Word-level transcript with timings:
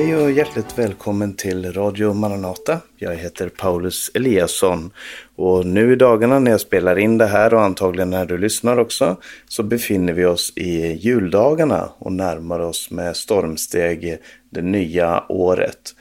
Hej 0.00 0.16
och 0.16 0.30
hjärtligt 0.30 0.78
välkommen 0.78 1.34
till 1.34 1.72
Radio 1.72 2.12
Maranata. 2.12 2.78
Jag 2.96 3.16
heter 3.16 3.48
Paulus 3.48 4.10
Eliasson 4.14 4.90
och 5.36 5.66
nu 5.66 5.92
i 5.92 5.96
dagarna 5.96 6.38
när 6.38 6.50
jag 6.50 6.60
spelar 6.60 6.98
in 6.98 7.18
det 7.18 7.26
här 7.26 7.54
och 7.54 7.62
antagligen 7.62 8.10
när 8.10 8.26
du 8.26 8.38
lyssnar 8.38 8.78
också 8.78 9.16
så 9.48 9.62
befinner 9.62 10.12
vi 10.12 10.24
oss 10.24 10.52
i 10.56 10.92
juldagarna 10.92 11.90
och 11.98 12.12
närmar 12.12 12.60
oss 12.60 12.90
med 12.90 13.16
stormsteg 13.16 14.18
det 14.50 14.62
nya 14.62 15.24
året. 15.28 15.94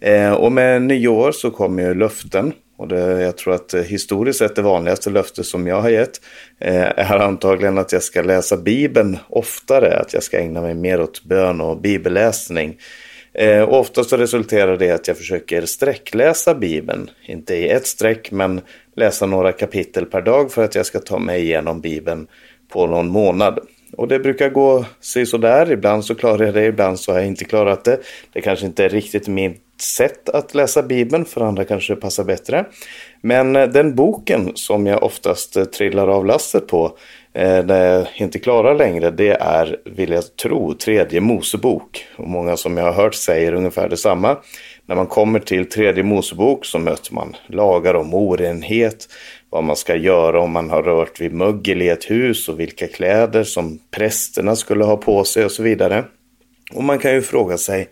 Eh, 0.00 0.32
och 0.32 0.52
med 0.52 0.82
nyår 0.82 1.32
så 1.32 1.50
kommer 1.50 1.82
ju 1.82 1.94
löften 1.94 2.52
och 2.78 2.88
det, 2.88 3.22
jag 3.22 3.36
tror 3.36 3.54
att 3.54 3.74
eh, 3.74 3.82
historiskt 3.82 4.38
sett 4.38 4.56
det 4.56 4.62
vanligaste 4.62 5.10
löftet 5.10 5.46
som 5.46 5.66
jag 5.66 5.80
har 5.80 5.90
gett 5.90 6.20
eh, 6.60 6.82
är 6.96 7.18
antagligen 7.18 7.78
att 7.78 7.92
jag 7.92 8.02
ska 8.02 8.22
läsa 8.22 8.56
Bibeln 8.56 9.18
oftare, 9.28 9.98
att 9.98 10.14
jag 10.14 10.22
ska 10.22 10.38
ägna 10.38 10.60
mig 10.60 10.74
mer 10.74 11.00
åt 11.00 11.24
bön 11.24 11.60
och 11.60 11.80
bibelläsning. 11.80 12.76
Eh, 13.38 13.68
oftast 13.68 14.10
så 14.10 14.16
resulterar 14.16 14.76
det 14.76 14.86
i 14.86 14.90
att 14.90 15.08
jag 15.08 15.16
försöker 15.16 15.66
sträckläsa 15.66 16.54
Bibeln. 16.54 17.10
Inte 17.26 17.54
i 17.54 17.68
ett 17.68 17.86
streck 17.86 18.30
men 18.30 18.60
läsa 18.96 19.26
några 19.26 19.52
kapitel 19.52 20.06
per 20.06 20.22
dag 20.22 20.52
för 20.52 20.64
att 20.64 20.74
jag 20.74 20.86
ska 20.86 20.98
ta 20.98 21.18
mig 21.18 21.42
igenom 21.42 21.80
Bibeln 21.80 22.26
på 22.68 22.86
någon 22.86 23.08
månad. 23.08 23.58
Och 23.96 24.08
det 24.08 24.18
brukar 24.18 24.50
gå 24.50 24.84
sig 25.00 25.26
sådär. 25.26 25.72
Ibland 25.72 26.04
så 26.04 26.14
klarar 26.14 26.44
jag 26.44 26.54
det, 26.54 26.64
ibland 26.64 27.00
så 27.00 27.12
har 27.12 27.18
jag 27.18 27.26
inte 27.26 27.44
klarat 27.44 27.84
det. 27.84 27.98
Det 28.32 28.40
kanske 28.40 28.66
inte 28.66 28.84
är 28.84 28.88
riktigt 28.88 29.28
mitt 29.28 29.62
sätt 29.80 30.28
att 30.28 30.54
läsa 30.54 30.82
Bibeln, 30.82 31.24
för 31.24 31.40
andra 31.40 31.64
kanske 31.64 31.94
det 31.94 32.00
passar 32.00 32.24
bättre. 32.24 32.64
Men 33.20 33.56
eh, 33.56 33.68
den 33.68 33.94
boken 33.94 34.52
som 34.54 34.86
jag 34.86 35.02
oftast 35.02 35.56
eh, 35.56 35.64
trillar 35.64 36.08
av 36.08 36.26
lasset 36.26 36.66
på 36.66 36.98
eh, 37.32 37.64
när 37.64 37.94
jag 37.94 38.06
inte 38.16 38.38
klarar 38.38 38.74
längre 38.74 39.10
det 39.10 39.36
är, 39.40 39.76
vill 39.84 40.10
jag 40.10 40.36
tro, 40.36 40.74
tredje 40.74 41.20
Mosebok. 41.20 42.06
Och 42.16 42.28
många 42.28 42.56
som 42.56 42.76
jag 42.76 42.84
har 42.84 42.92
hört 42.92 43.14
säger 43.14 43.54
ungefär 43.54 43.88
detsamma. 43.88 44.36
När 44.86 44.96
man 44.96 45.06
kommer 45.06 45.38
till 45.38 45.68
tredje 45.68 46.02
Mosebok 46.02 46.64
så 46.64 46.78
möter 46.78 47.14
man 47.14 47.36
lagar 47.46 47.94
om 47.94 48.14
orenhet, 48.14 49.08
vad 49.56 49.64
man 49.64 49.76
ska 49.76 49.96
göra 49.96 50.40
om 50.40 50.52
man 50.52 50.70
har 50.70 50.82
rört 50.82 51.20
vid 51.20 51.32
mögel 51.32 51.82
i 51.82 51.88
ett 51.88 52.10
hus 52.10 52.48
och 52.48 52.60
vilka 52.60 52.86
kläder 52.86 53.44
som 53.44 53.78
prästerna 53.90 54.56
skulle 54.56 54.84
ha 54.84 54.96
på 54.96 55.24
sig 55.24 55.44
och 55.44 55.50
så 55.50 55.62
vidare. 55.62 56.04
Och 56.72 56.84
man 56.84 56.98
kan 56.98 57.14
ju 57.14 57.22
fråga 57.22 57.58
sig, 57.58 57.88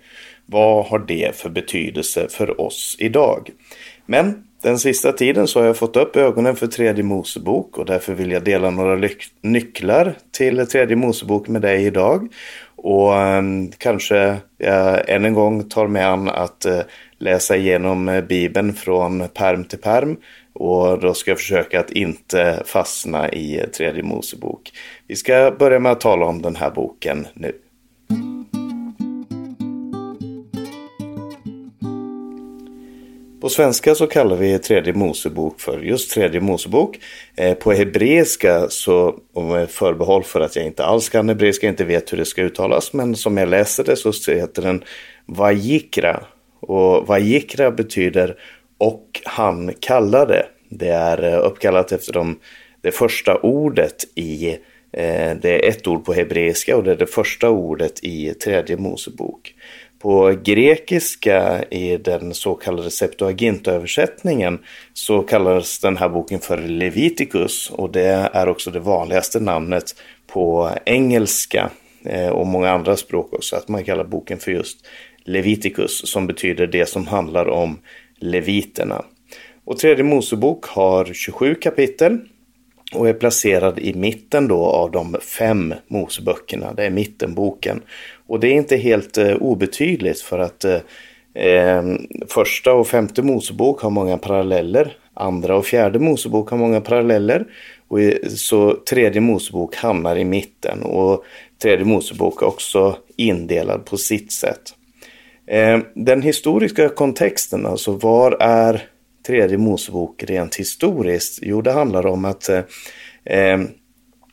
vad 0.46 0.86
har 0.86 0.98
det 0.98 1.36
för 1.36 1.48
betydelse 1.48 2.28
för 2.30 2.60
oss 2.60 2.96
idag? 2.98 3.50
Men 4.06 4.44
den 4.62 4.78
sista 4.78 5.12
tiden 5.12 5.46
så 5.46 5.60
har 5.60 5.66
jag 5.66 5.76
fått 5.76 5.96
upp 5.96 6.16
ögonen 6.16 6.56
för 6.56 6.66
tredje 6.66 7.04
Mosebok 7.04 7.78
och 7.78 7.86
därför 7.86 8.14
vill 8.14 8.30
jag 8.30 8.44
dela 8.44 8.70
några 8.70 9.08
nycklar 9.42 10.14
till 10.30 10.66
tredje 10.66 10.96
Mosebok 10.96 11.48
med 11.48 11.62
dig 11.62 11.84
idag. 11.84 12.28
Och 12.76 13.12
um, 13.12 13.72
kanske 13.78 14.36
jag 14.58 15.10
än 15.10 15.24
en 15.24 15.34
gång 15.34 15.68
tar 15.68 15.86
mig 15.86 16.02
an 16.02 16.28
att 16.28 16.66
uh, 16.68 16.80
läsa 17.18 17.56
igenom 17.56 18.08
eh, 18.08 18.24
Bibeln 18.24 18.74
från 18.74 19.28
perm 19.28 19.64
till 19.64 19.78
perm. 19.78 20.16
Och 20.54 21.00
då 21.00 21.14
ska 21.14 21.30
jag 21.30 21.38
försöka 21.38 21.80
att 21.80 21.90
inte 21.90 22.62
fastna 22.66 23.32
i 23.32 23.66
tredje 23.76 24.02
Mosebok. 24.02 24.72
Vi 25.06 25.16
ska 25.16 25.56
börja 25.58 25.78
med 25.78 25.92
att 25.92 26.00
tala 26.00 26.26
om 26.26 26.42
den 26.42 26.56
här 26.56 26.70
boken 26.70 27.26
nu. 27.34 27.52
På 33.44 33.48
svenska 33.48 33.94
så 33.94 34.06
kallar 34.06 34.36
vi 34.36 34.58
tredje 34.58 34.92
Mosebok 34.92 35.60
för 35.60 35.78
just 35.78 36.10
tredje 36.10 36.40
Mosebok. 36.40 36.98
Eh, 37.36 37.54
på 37.54 37.72
hebreiska 37.72 38.66
så, 38.68 39.14
och 39.32 39.42
med 39.42 39.70
förbehåll 39.70 40.22
för 40.22 40.40
att 40.40 40.56
jag 40.56 40.66
inte 40.66 40.84
alls 40.84 41.08
kan 41.08 41.28
hebreiska, 41.28 41.68
inte 41.68 41.84
vet 41.84 42.12
hur 42.12 42.18
det 42.18 42.24
ska 42.24 42.42
uttalas, 42.42 42.92
men 42.92 43.16
som 43.16 43.36
jag 43.36 43.48
läser 43.48 43.84
det 43.84 43.96
så 43.96 44.32
heter 44.32 44.62
den 44.62 44.84
Vajikra. 45.26 46.24
Och 46.60 47.06
Vajikra 47.06 47.70
betyder 47.70 48.36
och 48.78 49.20
han 49.24 49.72
kallade. 49.80 50.46
Det 50.74 50.88
är 50.88 51.32
eh, 51.32 51.46
uppkallat 51.46 51.92
efter 51.92 52.12
de, 52.12 52.38
det 52.80 52.92
första 52.92 53.36
ordet 53.36 54.04
i 54.14 54.48
eh, 54.92 55.34
det 55.42 55.66
är 55.66 55.68
ett 55.68 55.86
ord 55.86 56.04
på 56.04 56.12
hebreiska 56.12 56.76
och 56.76 56.84
det 56.84 56.90
är 56.90 56.96
det 56.96 57.06
första 57.06 57.50
ordet 57.50 58.04
i 58.04 58.34
tredje 58.34 58.76
Mosebok. 58.76 59.54
På 59.98 60.34
grekiska 60.44 61.64
i 61.70 61.96
den 61.96 62.34
så 62.34 62.54
kallade 62.54 62.90
Septuaginta-översättningen 62.90 64.58
så 64.92 65.22
kallas 65.22 65.78
den 65.78 65.96
här 65.96 66.08
boken 66.08 66.40
för 66.40 66.58
Leviticus 66.58 67.70
och 67.70 67.90
det 67.90 68.30
är 68.32 68.48
också 68.48 68.70
det 68.70 68.80
vanligaste 68.80 69.40
namnet 69.40 69.94
på 70.26 70.70
engelska 70.84 71.70
eh, 72.04 72.28
och 72.28 72.46
många 72.46 72.70
andra 72.70 72.96
språk 72.96 73.32
också, 73.32 73.56
att 73.56 73.68
man 73.68 73.84
kallar 73.84 74.04
boken 74.04 74.38
för 74.38 74.50
just 74.50 74.86
Leviticus 75.24 76.10
som 76.10 76.26
betyder 76.26 76.66
det 76.66 76.88
som 76.88 77.06
handlar 77.06 77.48
om 77.48 77.78
leviterna. 78.16 79.04
Och 79.64 79.78
tredje 79.78 80.04
Mosebok 80.04 80.64
har 80.64 81.04
27 81.04 81.54
kapitel 81.54 82.18
och 82.94 83.08
är 83.08 83.12
placerad 83.12 83.78
i 83.78 83.94
mitten 83.94 84.48
då 84.48 84.66
av 84.66 84.90
de 84.90 85.16
fem 85.20 85.74
Moseböckerna. 85.86 86.72
Det 86.72 86.84
är 86.84 86.90
mittenboken. 86.90 87.82
Och 88.26 88.40
det 88.40 88.48
är 88.48 88.52
inte 88.52 88.76
helt 88.76 89.18
eh, 89.18 89.34
obetydligt 89.34 90.20
för 90.20 90.38
att 90.38 90.64
eh, 90.64 90.80
eh 91.34 91.82
första 92.28 92.72
och 92.72 92.86
femte 92.86 93.22
Mosebok 93.22 93.80
har 93.80 93.90
många 93.90 94.18
paralleller. 94.18 94.96
Andra 95.14 95.56
och 95.56 95.66
fjärde 95.66 95.98
Mosebok 95.98 96.50
har 96.50 96.58
många 96.58 96.80
paralleller. 96.80 97.46
Och 97.88 97.98
så 98.30 98.76
tredje 98.90 99.20
Mosebok 99.20 99.76
hamnar 99.76 100.16
i 100.16 100.24
mitten 100.24 100.82
och 100.82 101.24
tredje 101.62 101.84
Mosebok 101.84 102.42
är 102.42 102.46
också 102.46 102.96
indelad 103.16 103.84
på 103.84 103.96
sitt 103.96 104.32
sätt. 104.32 104.74
Eh, 105.46 105.78
den 105.94 106.22
historiska 106.22 106.88
kontexten, 106.88 107.66
alltså 107.66 107.92
var 107.92 108.36
är 108.40 108.88
tredje 109.26 109.58
Mosebok 109.58 110.22
rent 110.22 110.54
historiskt? 110.54 111.38
Jo, 111.42 111.62
det 111.62 111.72
handlar 111.72 112.06
om 112.06 112.24
att 112.24 112.48
eh, 112.48 112.62
eh 113.24 113.60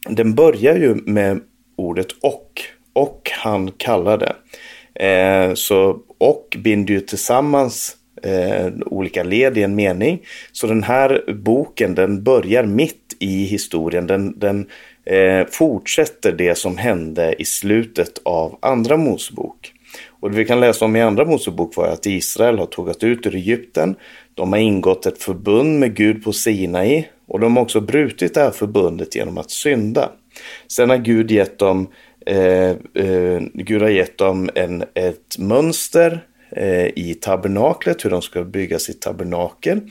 den 0.10 0.36
börjar 0.36 0.76
ju 0.76 0.96
med 0.96 1.40
ordet 1.78 2.08
och 2.22 2.62
och 2.94 3.32
han 3.34 3.72
kallade. 3.72 4.36
Eh, 4.96 5.54
så 5.54 6.00
och 6.18 6.58
binder 6.60 6.94
ju 6.94 7.00
tillsammans 7.00 7.98
eh, 8.24 8.68
olika 8.86 9.24
led 9.24 9.58
i 9.58 9.64
en 9.64 9.76
mening. 9.76 10.22
Så 10.52 10.68
den 10.68 10.84
här 10.84 11.34
boken 11.34 11.96
den 11.96 12.24
börjar 12.24 12.64
mitt 12.64 13.16
i 13.20 13.44
historien. 13.44 14.08
Den, 14.08 14.40
den 14.40 14.68
eh, 15.06 15.46
fortsätter 15.52 16.32
det 16.32 16.58
som 16.58 16.78
hände 16.78 17.36
i 17.40 17.46
slutet 17.46 18.22
av 18.26 18.58
andra 18.62 18.98
Mosebok. 18.98 19.74
Och 20.08 20.32
det 20.32 20.38
vi 20.38 20.46
kan 20.46 20.60
läsa 20.60 20.86
om 20.86 20.96
i 20.96 21.02
andra 21.02 21.26
Mosebok 21.26 21.76
var 21.76 21.88
att 21.88 22.06
Israel 22.06 22.60
har 22.60 22.66
tågat 22.66 23.04
ut 23.04 23.26
ur 23.26 23.36
Egypten. 23.36 23.96
De 24.34 24.54
har 24.54 24.60
ingått 24.60 25.06
ett 25.06 25.24
förbund 25.24 25.80
med 25.80 25.96
Gud 25.96 26.24
på 26.24 26.34
Sinai 26.34 27.08
och 27.28 27.40
de 27.40 27.56
har 27.56 27.64
också 27.64 27.82
brutit 27.82 28.34
det 28.34 28.42
här 28.42 28.52
förbundet 28.52 29.16
genom 29.16 29.38
att 29.38 29.52
synda. 29.52 30.10
Sen 30.68 30.90
har 30.90 30.98
Gud 30.98 31.32
gett 31.32 31.60
dem 31.60 31.88
Eh, 32.26 32.70
eh, 32.94 33.42
Gud 33.54 33.82
har 33.82 33.90
gett 33.90 34.18
dem 34.18 34.50
en, 34.56 34.84
ett 34.94 35.38
mönster 35.38 36.26
eh, 36.52 36.86
i 36.86 37.18
tabernaklet, 37.22 38.06
hur 38.06 38.10
de 38.10 38.22
ska 38.22 38.44
bygga 38.44 38.80
sitt 38.80 39.02
tabernakel. 39.02 39.82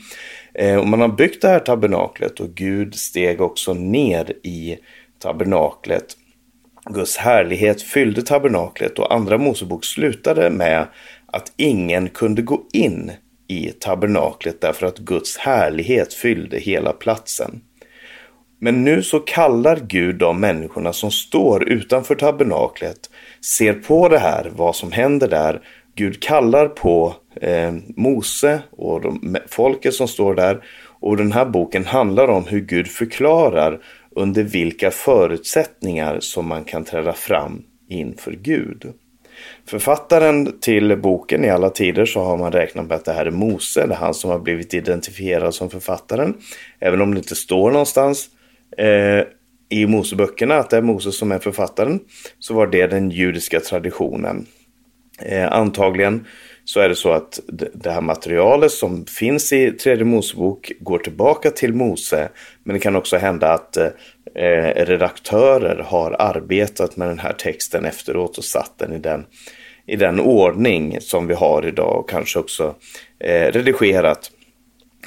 Eh, 0.53 0.77
och 0.77 0.87
man 0.87 1.01
har 1.01 1.07
byggt 1.07 1.41
det 1.41 1.47
här 1.47 1.59
tabernaklet 1.59 2.39
och 2.39 2.49
Gud 2.49 2.95
steg 2.95 3.41
också 3.41 3.73
ner 3.73 4.33
i 4.43 4.77
tabernaklet. 5.19 6.17
Guds 6.89 7.17
härlighet 7.17 7.81
fyllde 7.81 8.21
tabernaklet 8.21 8.99
och 8.99 9.13
andra 9.13 9.37
Mosebok 9.37 9.85
slutade 9.85 10.49
med 10.49 10.87
att 11.25 11.53
ingen 11.57 12.09
kunde 12.09 12.41
gå 12.41 12.63
in 12.73 13.11
i 13.51 13.71
tabernaklet 13.79 14.61
därför 14.61 14.87
att 14.87 14.97
Guds 14.97 15.37
härlighet 15.37 16.13
fyllde 16.13 16.59
hela 16.59 16.93
platsen. 16.93 17.61
Men 18.59 18.83
nu 18.83 19.03
så 19.03 19.19
kallar 19.19 19.79
Gud 19.87 20.15
de 20.15 20.39
människorna 20.39 20.93
som 20.93 21.11
står 21.11 21.69
utanför 21.69 22.15
tabernaklet, 22.15 23.09
ser 23.57 23.73
på 23.73 24.09
det 24.09 24.19
här, 24.19 24.51
vad 24.55 24.75
som 24.75 24.91
händer 24.91 25.27
där. 25.27 25.61
Gud 25.95 26.21
kallar 26.21 26.67
på 26.67 27.15
eh, 27.35 27.73
Mose 27.95 28.61
och 28.71 29.01
de, 29.01 29.37
folket 29.47 29.93
som 29.93 30.07
står 30.07 30.35
där. 30.35 30.63
Och 30.99 31.17
den 31.17 31.31
här 31.31 31.45
boken 31.45 31.85
handlar 31.85 32.27
om 32.27 32.43
hur 32.47 32.59
Gud 32.59 32.87
förklarar 32.87 33.81
under 34.15 34.43
vilka 34.43 34.91
förutsättningar 34.91 36.19
som 36.19 36.47
man 36.47 36.63
kan 36.63 36.83
träda 36.83 37.13
fram 37.13 37.63
inför 37.89 38.31
Gud. 38.31 38.93
Författaren 39.71 40.59
till 40.59 40.97
boken 40.97 41.45
i 41.45 41.49
alla 41.49 41.69
tider 41.69 42.05
så 42.05 42.23
har 42.23 42.37
man 42.37 42.51
räknat 42.51 42.87
med 42.87 42.97
att 42.97 43.05
det 43.05 43.13
här 43.13 43.25
är 43.25 43.31
Mose, 43.31 43.87
det 43.87 43.93
är 43.93 43.97
han 43.97 44.13
som 44.13 44.31
har 44.31 44.39
blivit 44.39 44.73
identifierad 44.73 45.55
som 45.55 45.69
författaren. 45.69 46.37
Även 46.79 47.01
om 47.01 47.13
det 47.13 47.17
inte 47.17 47.35
står 47.35 47.71
någonstans 47.71 48.29
eh, 48.77 49.23
i 49.69 49.85
Moseböckerna 49.87 50.55
att 50.55 50.69
det 50.69 50.77
är 50.77 50.81
Mose 50.81 51.11
som 51.11 51.31
är 51.31 51.39
författaren 51.39 51.99
så 52.39 52.53
var 52.53 52.67
det 52.67 52.87
den 52.87 53.11
judiska 53.11 53.59
traditionen. 53.59 54.45
Eh, 55.19 55.51
antagligen 55.51 56.25
så 56.65 56.79
är 56.79 56.89
det 56.89 56.95
så 56.95 57.11
att 57.11 57.39
det 57.73 57.91
här 57.91 58.01
materialet 58.01 58.71
som 58.71 59.05
finns 59.05 59.53
i 59.53 59.71
tredje 59.71 60.05
Mosebok 60.05 60.71
går 60.79 60.99
tillbaka 60.99 61.51
till 61.51 61.73
Mose. 61.73 62.29
Men 62.63 62.73
det 62.73 62.79
kan 62.79 62.95
också 62.95 63.17
hända 63.17 63.53
att 63.53 63.77
eh, 63.77 63.89
redaktörer 64.75 65.83
har 65.83 66.15
arbetat 66.19 66.97
med 66.97 67.07
den 67.07 67.19
här 67.19 67.33
texten 67.33 67.85
efteråt 67.85 68.37
och 68.37 68.43
satt 68.43 68.77
den 68.77 68.93
i 68.93 68.99
den, 68.99 69.25
i 69.85 69.95
den 69.95 70.19
ordning 70.19 70.97
som 71.01 71.27
vi 71.27 71.33
har 71.33 71.65
idag 71.65 71.99
och 71.99 72.09
kanske 72.09 72.39
också 72.39 72.75
eh, 73.19 73.51
redigerat 73.51 74.31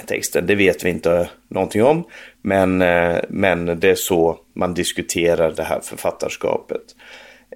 texten. 0.06 0.46
Det 0.46 0.54
vet 0.54 0.84
vi 0.84 0.90
inte 0.90 1.28
någonting 1.48 1.82
om, 1.82 2.04
men, 2.42 2.82
eh, 2.82 3.16
men 3.28 3.80
det 3.80 3.90
är 3.90 3.94
så 3.94 4.38
man 4.54 4.74
diskuterar 4.74 5.52
det 5.52 5.62
här 5.62 5.80
författarskapet. 5.80 6.82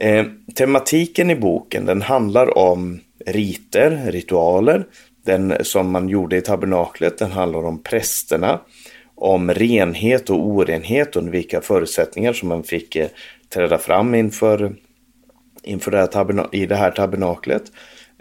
Eh, 0.01 0.27
tematiken 0.55 1.31
i 1.31 1.37
boken 1.37 1.85
den 1.85 2.03
handlar 2.03 2.59
om 2.59 3.01
riter, 3.27 4.03
ritualer, 4.07 4.87
den 5.25 5.65
som 5.65 5.91
man 5.91 6.09
gjorde 6.09 6.37
i 6.37 6.41
tabernaklet, 6.41 7.19
den 7.19 7.31
handlar 7.31 7.65
om 7.65 7.83
prästerna, 7.83 8.61
om 9.15 9.55
renhet 9.55 10.31
och 10.31 10.47
orenhet 10.47 11.17
och 11.17 11.35
vilka 11.35 11.61
förutsättningar 11.61 12.33
som 12.33 12.49
man 12.49 12.63
fick 12.63 12.97
eh, 12.97 13.09
träda 13.49 13.79
fram 13.79 14.15
inför, 14.15 14.75
inför 15.69 15.91
det 15.91 15.99
här 15.99 16.55
i 16.55 16.67
det 16.67 16.77
här 16.77 16.91
tabernaklet. 16.91 17.63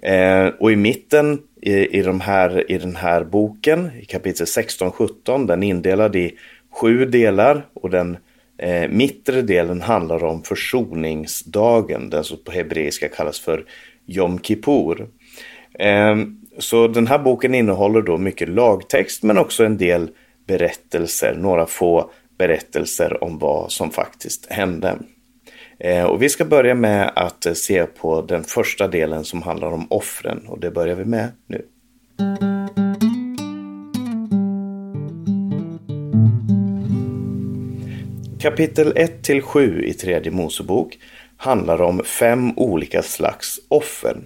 Eh, 0.03 0.47
och 0.47 0.71
i 0.71 0.75
mitten 0.75 1.39
i, 1.61 1.99
i, 1.99 2.01
de 2.01 2.21
här, 2.21 2.71
i 2.71 2.77
den 2.77 2.95
här 2.95 3.23
boken, 3.23 3.91
i 4.01 4.05
kapitel 4.05 4.45
16-17, 4.45 5.47
den 5.47 5.63
är 5.63 5.67
indelad 5.67 6.15
i 6.15 6.37
sju 6.71 7.05
delar 7.05 7.65
och 7.73 7.89
den 7.89 8.17
eh, 8.57 8.89
mittre 8.89 9.41
delen 9.41 9.81
handlar 9.81 10.23
om 10.23 10.43
försoningsdagen, 10.43 12.09
den 12.09 12.23
som 12.23 12.37
på 12.43 12.51
hebreiska 12.51 13.09
kallas 13.09 13.39
för 13.39 13.65
Jom 14.05 14.39
Kippur. 14.39 15.07
Eh, 15.79 16.15
så 16.57 16.87
den 16.87 17.07
här 17.07 17.19
boken 17.19 17.55
innehåller 17.55 18.01
då 18.01 18.17
mycket 18.17 18.49
lagtext 18.49 19.23
men 19.23 19.37
också 19.37 19.65
en 19.65 19.77
del 19.77 20.09
berättelser, 20.47 21.35
några 21.39 21.65
få 21.65 22.11
berättelser 22.37 23.23
om 23.23 23.39
vad 23.39 23.71
som 23.71 23.91
faktiskt 23.91 24.45
hände. 24.51 24.97
Eh, 25.79 26.03
och 26.03 26.21
vi 26.21 26.29
ska 26.29 26.45
börja 26.45 26.75
med 26.75 27.11
att 27.15 27.45
eh, 27.45 27.53
se 27.53 27.85
på 27.85 28.21
den 28.21 28.43
första 28.43 28.87
delen 28.87 29.23
som 29.23 29.41
handlar 29.41 29.71
om 29.71 29.87
offren 29.89 30.47
och 30.47 30.59
det 30.59 30.71
börjar 30.71 30.95
vi 30.95 31.05
med 31.05 31.31
nu. 31.47 31.65
Kapitel 38.39 38.93
1 38.95 39.23
till 39.23 39.41
7 39.41 39.83
i 39.83 39.93
tredje 39.93 40.31
Mosebok 40.31 40.97
handlar 41.37 41.81
om 41.81 42.03
fem 42.03 42.57
olika 42.57 43.01
slags 43.01 43.59
offer. 43.67 44.17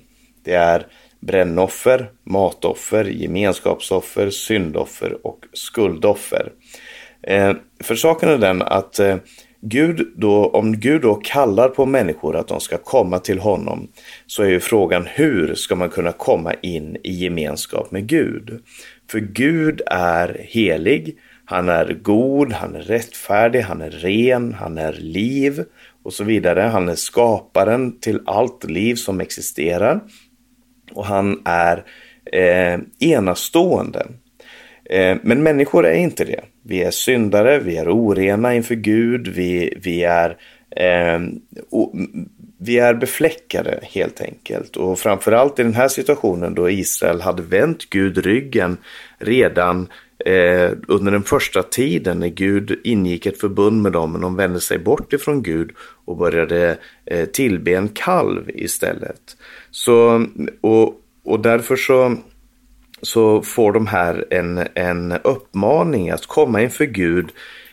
Det 0.44 0.53
är 0.53 0.88
brännoffer, 1.19 2.12
matoffer, 2.24 3.06
gemenskapsoffer, 3.06 4.30
syndoffer 4.30 5.27
och 5.27 5.39
skuldoffer. 5.53 6.51
Eh, 7.24 7.53
för 7.80 7.95
saken 7.95 8.30
är 8.30 8.38
den 8.38 8.62
att 8.62 9.00
eh, 9.00 9.15
Gud 9.62 10.13
då, 10.16 10.46
om 10.46 10.80
Gud 10.80 11.02
då 11.02 11.16
kallar 11.16 11.69
på 11.69 11.86
människor 11.86 12.36
att 12.36 12.48
de 12.48 12.60
ska 12.60 12.78
komma 12.78 13.19
till 13.19 13.40
honom 13.40 13.88
så 14.28 14.44
är 14.44 14.48
ju 14.48 14.60
frågan 14.60 15.06
hur 15.06 15.56
ska 15.56 15.75
man 15.75 15.90
kunna 15.90 16.12
komma 16.12 16.54
in 16.54 16.98
i 17.04 17.12
gemenskap 17.12 17.92
med 17.92 18.08
Gud? 18.08 18.63
För 19.12 19.19
Gud 19.19 19.81
är 19.86 20.46
helig, 20.50 21.18
han 21.46 21.69
är 21.69 21.94
god, 22.02 22.54
han 22.54 22.75
är 22.75 22.81
rättfärdig, 22.81 23.62
han 23.62 23.81
är 23.81 23.90
ren, 23.90 24.54
han 24.54 24.78
är 24.78 24.94
liv 24.94 25.63
och 26.04 26.13
så 26.13 26.24
vidare. 26.24 26.62
Han 26.62 26.90
är 26.90 26.96
skaparen 26.96 28.00
till 28.00 28.19
allt 28.25 28.63
liv 28.63 28.96
som 28.96 29.19
existerar 29.19 30.00
och 30.94 31.06
han 31.06 31.42
är 31.46 31.84
eh, 32.34 32.80
enastående. 33.00 34.08
Eh, 34.86 35.18
men 35.24 35.44
människor 35.44 35.86
är 35.86 35.94
inte 35.94 36.25
det. 36.25 36.42
Vi 36.63 36.84
är 36.84 36.92
syndare, 36.92 37.60
vi 37.60 37.78
är 37.78 37.90
orena 37.90 38.56
inför 38.56 38.75
Gud, 38.75 39.28
vi, 39.28 39.78
vi, 39.84 40.04
är, 40.04 40.38
eh, 40.75 41.19
o, 41.69 41.96
vi 42.58 42.80
är 42.80 42.94
befläckade 42.94 43.80
helt 43.81 44.22
enkelt. 44.22 44.78
Och 44.78 45.00
framförallt 45.00 45.60
i 45.60 45.63
den 45.63 45.74
här 45.74 45.88
situationen 45.88 46.56
då 46.56 46.69
Israel 46.69 47.22
hade 47.22 47.42
vänt 47.42 47.90
Gud 47.90 48.18
ryggen 48.18 48.78
redan 49.18 49.88
eh, 50.25 50.72
under 50.88 51.12
den 51.12 51.24
första 51.24 51.63
tiden 51.63 52.19
när 52.19 52.28
Gud 52.28 52.80
ingick 52.84 53.25
ett 53.25 53.40
förbund 53.40 53.81
med 53.81 53.92
dem, 53.92 54.12
men 54.12 54.22
de 54.22 54.36
vände 54.36 54.60
sig 54.60 54.80
bort 54.80 55.13
ifrån 55.13 55.44
Gud 55.44 55.72
och 56.06 56.18
började 56.18 56.78
eh, 57.06 57.25
tillbe 57.25 57.74
en 57.74 57.90
kalv 57.90 58.50
istället. 58.50 59.38
Så, 59.72 60.25
och, 60.62 60.96
och 61.24 61.40
därför 61.40 61.75
så 61.75 62.18
så 63.01 63.42
får 63.42 63.71
de 63.71 63.88
här 63.88 64.25
en, 64.30 64.68
en 64.74 65.12
uppmaning 65.24 66.09
att 66.09 66.25
komma 66.25 66.62
inför 66.62 66.86
Gud 66.86 67.30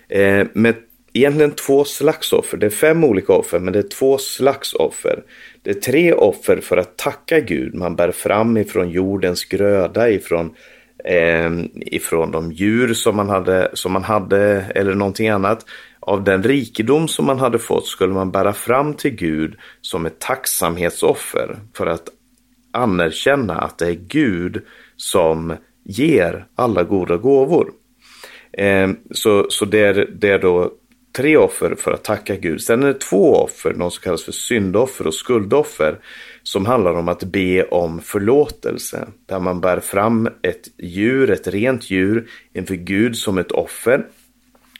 eh, 0.08 0.46
med 0.52 0.74
egentligen 1.12 1.50
två 1.50 1.84
slags 1.84 2.32
offer. 2.32 2.56
Det 2.56 2.66
är 2.66 2.70
fem 2.70 3.04
olika 3.04 3.32
offer, 3.32 3.58
men 3.58 3.72
det 3.72 3.78
är 3.78 3.88
två 3.88 4.18
slags 4.18 4.74
offer. 4.74 5.22
Det 5.62 5.70
är 5.70 5.74
tre 5.74 6.12
offer 6.12 6.56
för 6.56 6.76
att 6.76 6.96
tacka 6.96 7.40
Gud. 7.40 7.74
Man 7.74 7.96
bär 7.96 8.12
fram 8.12 8.56
ifrån 8.56 8.90
jordens 8.90 9.44
gröda, 9.44 10.10
ifrån, 10.10 10.54
eh, 11.04 11.50
ifrån 11.74 12.30
de 12.30 12.52
djur 12.52 12.94
som 12.94 13.16
man, 13.16 13.28
hade, 13.28 13.70
som 13.74 13.92
man 13.92 14.04
hade 14.04 14.64
eller 14.74 14.94
någonting 14.94 15.28
annat. 15.28 15.66
Av 16.00 16.24
den 16.24 16.42
rikedom 16.42 17.08
som 17.08 17.26
man 17.26 17.38
hade 17.38 17.58
fått 17.58 17.86
skulle 17.86 18.12
man 18.12 18.30
bära 18.30 18.52
fram 18.52 18.94
till 18.94 19.10
Gud 19.10 19.56
som 19.80 20.06
ett 20.06 20.18
tacksamhetsoffer 20.18 21.56
för 21.74 21.86
att 21.86 22.08
anerkänna 22.72 23.54
att 23.54 23.78
det 23.78 23.86
är 23.86 23.98
Gud 24.08 24.62
som 24.98 25.56
ger 25.84 26.46
alla 26.54 26.82
goda 26.82 27.16
gåvor. 27.16 27.72
Eh, 28.52 28.90
så 29.10 29.46
så 29.50 29.64
det, 29.64 29.80
är, 29.80 30.10
det 30.18 30.28
är 30.28 30.38
då 30.38 30.72
tre 31.16 31.36
offer 31.36 31.74
för 31.78 31.92
att 31.92 32.04
tacka 32.04 32.36
Gud. 32.36 32.60
Sen 32.60 32.82
är 32.82 32.86
det 32.86 33.00
två 33.00 33.34
offer, 33.34 33.74
något 33.74 33.94
som 33.94 34.02
kallas 34.02 34.24
för 34.24 34.32
syndoffer 34.32 35.06
och 35.06 35.14
skuldoffer, 35.14 35.98
som 36.42 36.66
handlar 36.66 36.94
om 36.94 37.08
att 37.08 37.22
be 37.22 37.64
om 37.64 38.00
förlåtelse. 38.00 39.08
Där 39.26 39.40
man 39.40 39.60
bär 39.60 39.80
fram 39.80 40.28
ett 40.42 40.68
djur, 40.78 41.30
ett 41.30 41.48
rent 41.48 41.90
djur, 41.90 42.28
inför 42.52 42.74
Gud 42.74 43.16
som 43.16 43.38
ett 43.38 43.52
offer. 43.52 44.06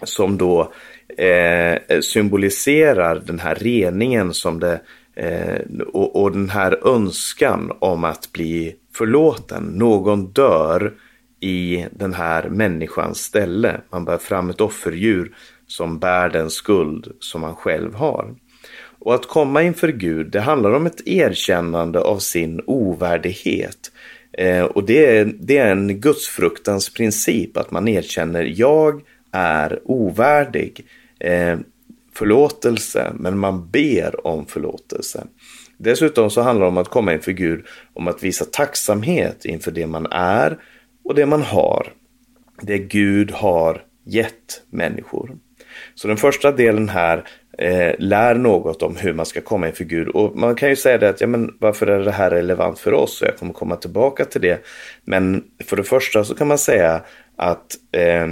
Som 0.03 0.38
då 0.38 0.73
eh, 1.17 2.00
symboliserar 2.00 3.23
den 3.26 3.38
här 3.38 3.55
reningen 3.55 4.35
som 4.35 4.61
det 4.61 4.81
Eh, 5.19 5.61
och, 5.93 6.23
och, 6.23 6.32
den 6.32 6.50
här 6.50 6.88
önskan 6.88 7.73
om 7.79 8.05
att 8.05 8.32
bli 8.32 8.76
förlåten. 8.99 9.65
Någon 9.65 10.33
dör 10.33 10.95
i 11.41 11.87
den 11.91 12.15
här 12.15 12.49
människans 12.49 13.19
ställe. 13.19 13.81
Man 13.91 14.05
bär 14.05 14.19
fram 14.19 14.50
ett 14.50 14.61
offerdjur 14.61 15.33
som 15.67 15.99
bär 15.99 16.29
den 16.29 16.50
skuld 16.50 17.12
som 17.21 17.41
man 17.41 17.55
själv 17.55 17.95
har. 17.95 18.35
Och 19.00 19.15
att 19.15 19.29
komma 19.29 19.62
inför 19.62 19.88
Gud, 19.88 20.31
det 20.31 20.40
handlar 20.40 20.73
om 20.73 20.87
ett 20.87 21.09
erkännande 21.09 22.00
av 22.00 22.19
sin 22.19 22.61
ovärdighet. 22.67 23.93
Eh, 24.33 24.64
och 24.64 24.85
det 24.85 25.19
är, 25.19 25.25
det 25.40 25.59
är 25.59 25.71
en 25.71 26.00
gudsfruktans 26.00 26.95
princip, 26.95 27.57
att 27.57 27.71
man 27.71 27.88
erkänner 27.88 28.52
jag 28.57 29.02
är 29.33 29.81
ovärdig. 29.85 30.87
Eh, 31.21 31.59
förlåtelse, 32.14 33.12
men 33.19 33.38
man 33.38 33.71
ber 33.71 34.26
om 34.26 34.47
förlåtelse. 34.47 35.26
Dessutom 35.78 36.30
så 36.30 36.40
handlar 36.40 36.64
det 36.64 36.68
om 36.68 36.78
att 36.78 36.88
komma 36.88 37.12
inför 37.12 37.32
Gud, 37.32 37.66
om 37.94 38.08
att 38.08 38.23
visa 38.23 38.44
tacksamhet 38.44 39.44
inför 39.44 39.70
det 39.70 39.87
man 39.87 40.06
är 40.11 40.58
och 41.04 41.14
det 41.14 41.26
man 41.26 41.42
har. 41.42 41.92
Det 42.62 42.78
Gud 42.78 43.30
har 43.30 43.82
gett 44.04 44.62
människor. 44.70 45.37
Så 45.94 46.08
den 46.08 46.16
första 46.16 46.52
delen 46.52 46.88
här 46.88 47.25
eh, 47.58 47.94
lär 47.99 48.35
något 48.35 48.82
om 48.82 48.97
hur 48.97 49.12
man 49.12 49.26
ska 49.26 49.40
komma 49.40 49.68
inför 49.68 49.85
Gud. 49.85 50.08
Och 50.08 50.37
man 50.37 50.54
kan 50.54 50.68
ju 50.68 50.76
säga 50.76 50.99
det 50.99 51.08
att, 51.08 51.20
ja 51.20 51.26
men 51.26 51.56
varför 51.61 51.87
är 51.87 52.04
det 52.04 52.11
här 52.11 52.30
relevant 52.30 52.78
för 52.78 52.92
oss? 52.92 53.23
Och 53.23 53.28
jag 53.28 53.37
kommer 53.37 53.52
komma 53.52 53.76
tillbaka 53.76 54.25
till 54.25 54.40
det. 54.40 54.64
Men 55.04 55.44
för 55.64 55.76
det 55.76 55.85
första 55.85 56.25
så 56.25 56.35
kan 56.35 56.49
man 56.49 56.58
säga 56.58 57.02
att 57.37 57.76
eh, 57.92 58.26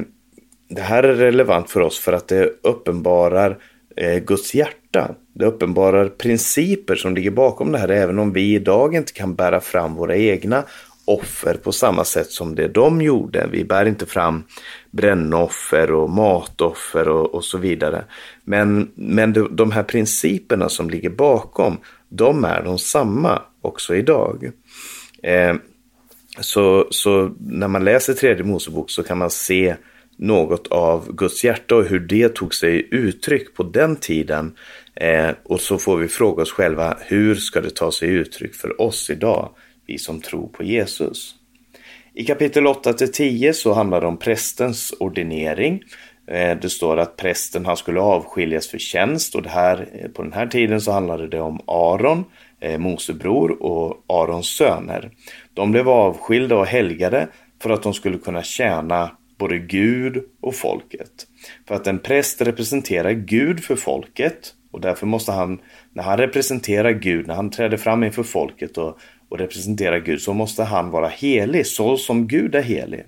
det 0.69 0.83
här 0.83 1.03
är 1.03 1.15
relevant 1.15 1.71
för 1.71 1.81
oss 1.81 1.99
för 1.99 2.13
att 2.13 2.29
det 2.29 2.53
uppenbarar 2.63 3.59
eh, 3.97 4.19
Guds 4.19 4.55
hjärta. 4.55 5.15
Det 5.39 5.47
uppenbarar 5.47 6.09
principer 6.09 6.95
som 6.95 7.15
ligger 7.15 7.31
bakom 7.31 7.73
det 7.73 7.79
här, 7.79 7.89
även 7.89 8.19
om 8.19 8.33
vi 8.33 8.55
idag 8.55 8.95
inte 8.95 9.13
kan 9.13 9.35
bära 9.35 9.61
fram 9.61 9.95
våra 9.95 10.17
egna 10.17 10.65
offer 11.05 11.55
på 11.55 11.73
samma 11.73 12.05
sätt 12.05 12.31
som 12.31 12.55
det 12.55 12.69
de 12.69 13.03
gjorde. 13.03 13.49
Vi 13.53 13.65
bär 13.65 13.87
inte 13.87 14.07
fram 14.07 14.45
brännoffer 14.91 15.93
och 15.93 16.11
matoffer 16.11 17.09
och, 17.09 17.35
och 17.35 17.45
så 17.45 17.59
vidare. 17.59 18.05
Men, 18.45 18.91
men 18.95 19.33
de, 19.33 19.57
de 19.57 19.71
här 19.71 19.83
principerna 19.83 20.69
som 20.69 20.91
ligger 20.91 21.11
bakom, 21.11 21.79
de 22.09 22.45
är 22.45 22.63
de 22.63 22.79
samma 22.79 23.43
också 23.61 23.97
idag. 23.97 24.51
Eh, 25.23 25.55
så, 26.41 26.87
så 26.91 27.35
när 27.39 27.69
man 27.69 27.85
läser 27.85 28.15
tredje 28.15 28.45
Mosebok 28.45 28.91
så 28.91 29.03
kan 29.03 29.19
man 29.19 29.31
se 29.31 29.77
något 30.17 30.67
av 30.67 31.13
Guds 31.13 31.45
hjärta 31.45 31.77
och 31.77 31.85
hur 31.85 32.01
det 32.01 32.29
tog 32.29 32.55
sig 32.55 32.89
uttryck 32.91 33.55
på 33.55 33.63
den 33.63 33.97
tiden. 33.97 34.57
Eh, 34.95 35.31
och 35.45 35.61
så 35.61 35.79
får 35.79 35.97
vi 35.97 36.09
fråga 36.09 36.43
oss 36.43 36.53
själva, 36.53 36.99
hur 37.01 37.35
ska 37.35 37.61
det 37.61 37.75
ta 37.75 37.93
sig 37.93 38.09
uttryck 38.09 38.55
för 38.55 38.81
oss 38.81 39.11
idag, 39.11 39.51
vi 39.87 39.99
som 39.99 40.21
tror 40.21 40.49
på 40.49 40.65
Jesus? 40.65 41.35
I 42.15 42.25
kapitel 42.25 42.67
8-10 42.67 43.53
så 43.53 43.73
handlar 43.73 44.01
det 44.01 44.07
om 44.07 44.17
prästens 44.17 44.95
ordinering. 45.01 45.83
Eh, 46.27 46.59
det 46.59 46.71
står 46.71 46.97
att 46.97 47.17
prästen 47.17 47.67
han 47.67 47.77
skulle 47.77 48.01
avskiljas 48.01 48.69
för 48.69 48.79
tjänst 48.79 49.35
och 49.35 49.43
det 49.43 49.49
här, 49.49 49.89
eh, 49.93 50.11
på 50.11 50.23
den 50.23 50.33
här 50.33 50.47
tiden 50.47 50.81
så 50.81 50.93
handlade 50.93 51.29
det 51.29 51.41
om 51.41 51.61
Aron, 51.67 52.25
eh, 52.61 52.79
Mosebror 52.79 53.63
och 53.63 54.05
Arons 54.07 54.47
söner. 54.47 55.11
De 55.55 55.73
blev 55.73 55.89
avskilda 55.89 56.57
och 56.57 56.67
helgade 56.67 57.29
för 57.63 57.71
att 57.71 57.83
de 57.83 57.95
skulle 57.95 58.19
kunna 58.19 58.43
tjäna 58.43 59.11
både 59.39 59.59
Gud 59.59 60.25
och 60.41 60.55
folket. 60.55 61.27
För 61.69 61.75
att 61.75 61.87
en 61.87 61.99
präst 61.99 62.41
representerar 62.41 63.13
Gud 63.13 63.65
för 63.65 63.77
folket 63.77 64.55
och 64.71 64.81
därför 64.81 65.07
måste 65.07 65.33
han, 65.33 65.61
när 65.93 66.03
han 66.03 66.19
representerar 66.19 66.91
Gud, 66.91 67.27
när 67.27 67.35
han 67.35 67.51
träder 67.51 67.77
fram 67.77 68.05
inför 68.05 68.23
folket 68.23 68.79
och, 68.79 68.99
och 69.29 69.39
representerar 69.39 69.99
Gud, 69.99 70.21
så 70.21 70.33
måste 70.33 70.65
han 70.65 70.91
vara 70.91 71.09
helig, 71.09 71.67
så 71.67 71.97
som 71.97 72.29
Gud 72.29 72.55
är 72.55 72.63
helig. 72.63 73.05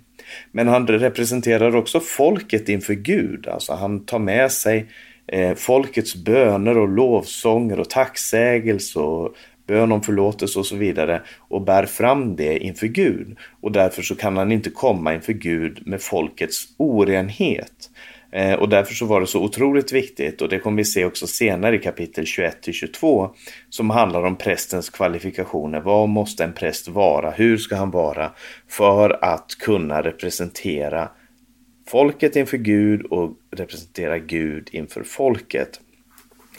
Men 0.52 0.68
han 0.68 0.86
representerar 0.86 1.76
också 1.76 2.00
folket 2.00 2.68
inför 2.68 2.94
Gud, 2.94 3.48
alltså 3.48 3.72
han 3.72 4.04
tar 4.04 4.18
med 4.18 4.52
sig 4.52 4.86
eh, 5.26 5.54
folkets 5.54 6.16
böner 6.16 6.78
och 6.78 6.88
lovsånger 6.88 7.80
och 7.80 7.90
tacksägelse 7.90 8.98
och 8.98 9.34
bön 9.68 9.92
om 9.92 10.02
förlåtelse 10.02 10.58
och 10.58 10.66
så 10.66 10.76
vidare 10.76 11.22
och 11.38 11.62
bär 11.62 11.86
fram 11.86 12.36
det 12.36 12.58
inför 12.58 12.86
Gud. 12.86 13.36
Och 13.60 13.72
därför 13.72 14.02
så 14.02 14.14
kan 14.14 14.36
han 14.36 14.52
inte 14.52 14.70
komma 14.70 15.14
inför 15.14 15.32
Gud 15.32 15.86
med 15.86 16.02
folkets 16.02 16.64
orenhet. 16.76 17.90
Eh, 18.32 18.54
och 18.54 18.68
därför 18.68 18.94
så 18.94 19.06
var 19.06 19.20
det 19.20 19.26
så 19.26 19.42
otroligt 19.42 19.92
viktigt 19.92 20.42
och 20.42 20.48
det 20.48 20.58
kommer 20.58 20.76
vi 20.76 20.84
se 20.84 21.04
också 21.04 21.26
senare 21.26 21.76
i 21.76 21.78
kapitel 21.78 22.26
21 22.26 22.62
till 22.62 22.74
22 22.74 23.30
som 23.68 23.90
handlar 23.90 24.22
om 24.22 24.36
prästens 24.36 24.90
kvalifikationer. 24.90 25.80
Vad 25.80 26.08
måste 26.08 26.44
en 26.44 26.52
präst 26.52 26.88
vara? 26.88 27.30
Hur 27.30 27.56
ska 27.58 27.76
han 27.76 27.90
vara 27.90 28.30
för 28.68 29.24
att 29.24 29.56
kunna 29.60 30.02
representera 30.02 31.08
folket 31.88 32.36
inför 32.36 32.56
Gud 32.56 33.02
och 33.02 33.30
representera 33.56 34.18
Gud 34.18 34.68
inför 34.72 35.02
folket? 35.02 35.80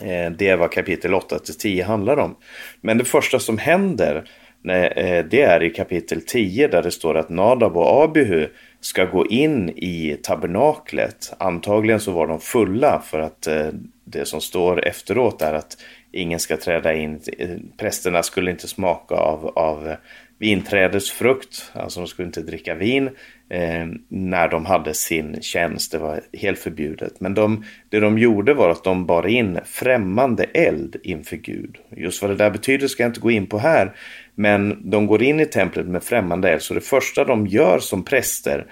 Eh, 0.01 0.31
det 0.31 0.47
är 0.47 0.57
vad 0.57 0.71
kapitel 0.71 1.13
8 1.13 1.39
till 1.39 1.57
10 1.57 1.83
handlar 1.83 2.17
om. 2.17 2.35
Men 2.81 2.97
det 2.97 3.05
första 3.05 3.39
som 3.39 3.57
händer 3.57 4.15
eh, 4.67 5.25
det 5.25 5.41
är 5.41 5.63
i 5.63 5.69
kapitel 5.69 6.21
10 6.21 6.67
där 6.67 6.83
det 6.83 6.91
står 6.91 7.17
att 7.17 7.29
Nadab 7.29 7.77
och 7.77 8.03
Abihu 8.03 8.47
ska 8.81 9.05
gå 9.05 9.25
in 9.25 9.69
i 9.69 10.17
tabernaklet. 10.23 11.33
Antagligen 11.37 11.99
så 11.99 12.11
var 12.11 12.27
de 12.27 12.39
fulla 12.39 13.01
för 13.05 13.19
att 13.19 13.47
eh, 13.47 13.67
det 14.03 14.25
som 14.25 14.41
står 14.41 14.85
efteråt 14.87 15.41
är 15.41 15.53
att 15.53 15.77
ingen 16.11 16.39
ska 16.39 16.57
träda 16.57 16.93
in. 16.93 17.21
Prästerna 17.77 18.23
skulle 18.23 18.51
inte 18.51 18.67
smaka 18.67 19.15
av, 19.15 19.51
av 19.55 19.95
vinträdesfrukt, 20.39 21.71
alltså 21.73 21.99
de 21.99 22.07
skulle 22.07 22.25
inte 22.25 22.41
dricka 22.41 22.75
vin 22.75 23.09
eh, 23.49 23.87
när 24.07 24.47
de 24.47 24.65
hade 24.65 24.93
sin 24.93 25.41
tjänst. 25.41 25.91
Det 25.91 25.97
var 25.97 26.21
helt 26.33 26.59
förbjudet. 26.59 27.19
Men 27.19 27.33
de, 27.33 27.63
det 27.89 27.99
de 27.99 28.17
gjorde 28.17 28.53
var 28.53 28.69
att 28.69 28.83
de 28.83 29.05
bar 29.05 29.27
in 29.27 29.59
främmande 29.65 30.43
eld 30.43 30.95
inför 31.03 31.35
Gud. 31.35 31.77
Just 31.97 32.21
vad 32.21 32.31
det 32.31 32.35
där 32.35 32.49
betyder 32.49 32.87
ska 32.87 33.03
jag 33.03 33.09
inte 33.09 33.19
gå 33.19 33.31
in 33.31 33.47
på 33.47 33.57
här. 33.57 33.95
Men 34.35 34.89
de 34.89 35.07
går 35.07 35.23
in 35.23 35.39
i 35.39 35.45
templet 35.45 35.85
med 35.85 36.03
främmande 36.03 36.49
eld. 36.49 36.61
Så 36.61 36.73
det 36.73 36.81
första 36.81 37.23
de 37.23 37.47
gör 37.47 37.79
som 37.79 38.05
präster 38.05 38.65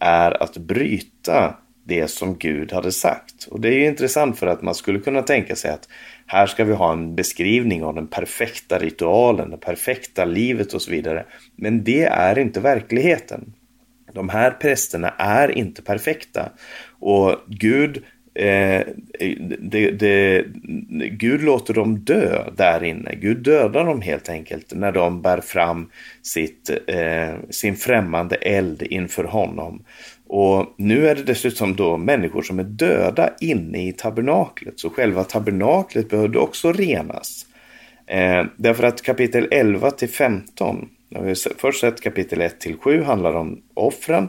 är 0.00 0.42
att 0.42 0.56
bryta 0.56 1.54
det 1.84 2.08
som 2.08 2.38
Gud 2.38 2.72
hade 2.72 2.92
sagt. 2.92 3.46
Och 3.50 3.60
det 3.60 3.68
är 3.68 3.72
ju 3.72 3.86
intressant 3.86 4.38
för 4.38 4.46
att 4.46 4.62
man 4.62 4.74
skulle 4.74 4.98
kunna 4.98 5.22
tänka 5.22 5.56
sig 5.56 5.70
att 5.70 5.88
här 6.26 6.46
ska 6.46 6.64
vi 6.64 6.72
ha 6.72 6.92
en 6.92 7.14
beskrivning 7.14 7.84
av 7.84 7.94
den 7.94 8.06
perfekta 8.06 8.78
ritualen, 8.78 9.50
det 9.50 9.56
perfekta 9.56 10.24
livet 10.24 10.72
och 10.72 10.82
så 10.82 10.90
vidare. 10.90 11.24
Men 11.56 11.84
det 11.84 12.04
är 12.04 12.38
inte 12.38 12.60
verkligheten. 12.60 13.52
De 14.12 14.28
här 14.28 14.50
prästerna 14.50 15.08
är 15.18 15.58
inte 15.58 15.82
perfekta. 15.82 16.52
Och 17.00 17.36
Gud, 17.46 17.96
eh, 18.34 18.82
det, 19.58 19.90
det, 19.90 20.44
Gud 21.10 21.42
låter 21.42 21.74
dem 21.74 21.98
dö 21.98 22.50
där 22.56 22.84
inne. 22.84 23.14
Gud 23.14 23.38
dödar 23.38 23.84
dem 23.84 24.00
helt 24.00 24.28
enkelt 24.28 24.74
när 24.74 24.92
de 24.92 25.22
bär 25.22 25.40
fram 25.40 25.90
sitt, 26.22 26.70
eh, 26.86 27.34
sin 27.50 27.76
främmande 27.76 28.36
eld 28.36 28.82
inför 28.82 29.24
honom. 29.24 29.84
Och 30.34 30.74
nu 30.76 31.08
är 31.08 31.14
det 31.14 31.22
dessutom 31.22 31.76
då 31.76 31.96
människor 31.96 32.42
som 32.42 32.58
är 32.58 32.64
döda 32.64 33.30
inne 33.40 33.88
i 33.88 33.92
tabernaklet. 33.92 34.80
Så 34.80 34.90
själva 34.90 35.24
tabernaklet 35.24 36.08
behövde 36.08 36.38
också 36.38 36.72
renas. 36.72 37.46
Eh, 38.06 38.44
därför 38.56 38.84
att 38.84 39.02
kapitel 39.02 39.48
11 39.50 39.90
till 39.90 40.08
15 40.08 40.88
Först 41.56 41.80
sett 41.80 42.00
kapitel 42.00 42.40
1 42.40 42.60
till 42.60 42.76
7 42.76 43.02
handlar 43.02 43.34
om 43.34 43.62
offren. 43.74 44.28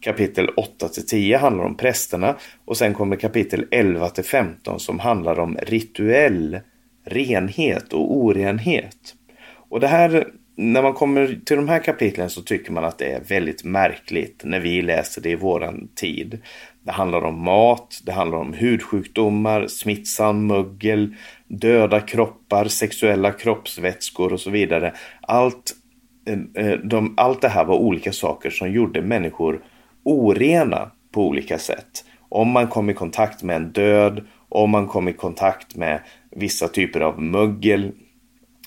Kapitel 0.00 0.48
8 0.48 0.88
till 0.88 1.06
10 1.06 1.38
handlar 1.38 1.64
om 1.64 1.76
prästerna. 1.76 2.36
Och 2.64 2.76
sen 2.76 2.94
kommer 2.94 3.16
kapitel 3.16 3.66
11 3.70 4.08
till 4.08 4.24
15 4.24 4.80
som 4.80 4.98
handlar 4.98 5.38
om 5.38 5.58
rituell 5.62 6.60
renhet 7.04 7.92
och 7.92 8.16
orenhet. 8.16 9.14
Och 9.70 9.80
det 9.80 9.88
här, 9.88 10.26
när 10.54 10.82
man 10.82 10.92
kommer 10.92 11.40
till 11.44 11.56
de 11.56 11.68
här 11.68 11.78
kapitlen 11.78 12.30
så 12.30 12.42
tycker 12.42 12.72
man 12.72 12.84
att 12.84 12.98
det 12.98 13.12
är 13.12 13.20
väldigt 13.20 13.64
märkligt 13.64 14.42
när 14.44 14.60
vi 14.60 14.82
läser 14.82 15.22
det 15.22 15.30
i 15.30 15.34
våran 15.34 15.88
tid. 15.94 16.38
Det 16.84 16.92
handlar 16.92 17.24
om 17.24 17.44
mat, 17.44 18.00
det 18.04 18.12
handlar 18.12 18.38
om 18.38 18.52
hudsjukdomar, 18.52 19.66
smittsam 19.66 20.46
mögel, 20.46 21.14
döda 21.46 22.00
kroppar, 22.00 22.64
sexuella 22.64 23.32
kroppsvätskor 23.32 24.32
och 24.32 24.40
så 24.40 24.50
vidare. 24.50 24.94
Allt 25.20 25.72
eh, 26.26 26.66
eh, 26.66 26.78
de, 26.78 27.14
allt 27.16 27.40
det 27.40 27.48
här 27.48 27.64
var 27.64 27.76
olika 27.76 28.12
saker 28.12 28.50
som 28.50 28.72
gjorde 28.72 29.02
människor 29.02 29.62
orena 30.04 30.90
på 31.12 31.26
olika 31.26 31.58
sätt. 31.58 32.04
Om 32.28 32.48
man 32.48 32.68
kom 32.68 32.90
i 32.90 32.94
kontakt 32.94 33.42
med 33.42 33.56
en 33.56 33.72
död, 33.72 34.26
om 34.48 34.70
man 34.70 34.86
kom 34.86 35.08
i 35.08 35.12
kontakt 35.12 35.76
med 35.76 36.00
vissa 36.30 36.68
typer 36.68 37.00
av 37.00 37.22
mögel, 37.22 37.92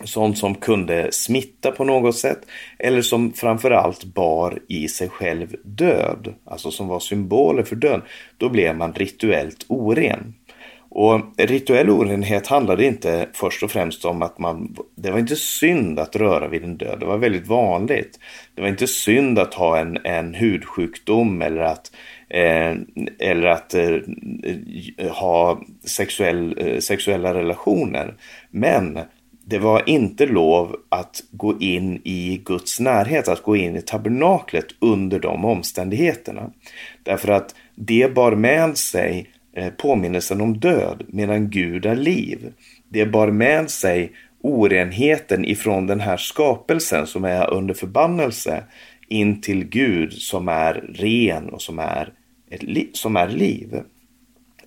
sånt 0.03 0.37
som 0.37 0.55
kunde 0.55 1.11
smitta 1.11 1.71
på 1.71 1.83
något 1.83 2.15
sätt 2.15 2.39
eller 2.79 3.01
som 3.01 3.33
framförallt 3.33 4.03
bar 4.03 4.59
i 4.67 4.87
sig 4.87 5.09
själv 5.09 5.55
död, 5.63 6.33
alltså 6.45 6.71
som 6.71 6.87
var 6.87 6.99
symboler 6.99 7.63
för 7.63 7.75
död, 7.75 8.01
då 8.37 8.49
blev 8.49 8.77
man 8.77 8.93
rituellt 8.93 9.65
oren. 9.67 10.33
Och 10.97 11.21
rituell 11.37 11.89
orenhet 11.89 12.47
handlade 12.47 12.85
inte 12.85 13.29
först 13.33 13.63
och 13.63 13.71
främst 13.71 14.05
om 14.05 14.21
att 14.21 14.39
man, 14.39 14.75
det 14.95 15.11
var 15.11 15.19
inte 15.19 15.35
synd 15.35 15.99
att 15.99 16.15
röra 16.15 16.47
vid 16.47 16.63
en 16.63 16.77
död, 16.77 16.99
det 16.99 17.05
var 17.05 17.17
väldigt 17.17 17.47
vanligt. 17.47 18.19
Det 18.55 18.61
var 18.61 18.69
inte 18.69 18.87
synd 18.87 19.39
att 19.39 19.53
ha 19.53 19.79
en, 19.79 19.97
en 20.03 20.33
hudsjukdom 20.33 21.41
eller 21.41 21.61
att, 21.61 21.91
eh, 22.29 22.75
eller 23.19 23.45
att 23.45 23.73
eh, 23.73 23.97
ha 25.11 25.61
sexuell, 25.83 26.55
eh, 26.57 26.79
sexuella 26.79 27.33
relationer. 27.33 28.13
Men 28.51 28.99
det 29.47 29.59
var 29.59 29.89
inte 29.89 30.25
lov 30.25 30.75
att 30.89 31.23
gå 31.31 31.59
in 31.59 32.01
i 32.03 32.41
Guds 32.45 32.79
närhet, 32.79 33.27
att 33.27 33.43
gå 33.43 33.55
in 33.55 33.75
i 33.75 33.81
tabernaklet 33.81 34.65
under 34.79 35.19
de 35.19 35.45
omständigheterna. 35.45 36.51
Därför 37.03 37.27
att 37.27 37.55
det 37.75 38.13
bar 38.15 38.31
med 38.35 38.77
sig 38.77 39.29
eh, 39.53 39.69
påminnelsen 39.69 40.41
om 40.41 40.59
död 40.59 41.03
medan 41.07 41.49
Gud 41.49 41.85
är 41.85 41.95
liv. 41.95 42.53
Det 42.89 43.05
bar 43.05 43.27
med 43.27 43.69
sig 43.69 44.11
orenheten 44.41 45.45
ifrån 45.45 45.87
den 45.87 45.99
här 45.99 46.17
skapelsen 46.17 47.07
som 47.07 47.25
är 47.25 47.53
under 47.53 47.73
förbannelse 47.73 48.63
in 49.07 49.41
till 49.41 49.65
Gud 49.65 50.13
som 50.13 50.47
är 50.47 50.73
ren 50.73 51.49
och 51.49 51.61
som 51.61 51.79
är, 51.79 52.13
ett, 52.49 52.61
som 52.97 53.15
är 53.15 53.29
liv. 53.29 53.79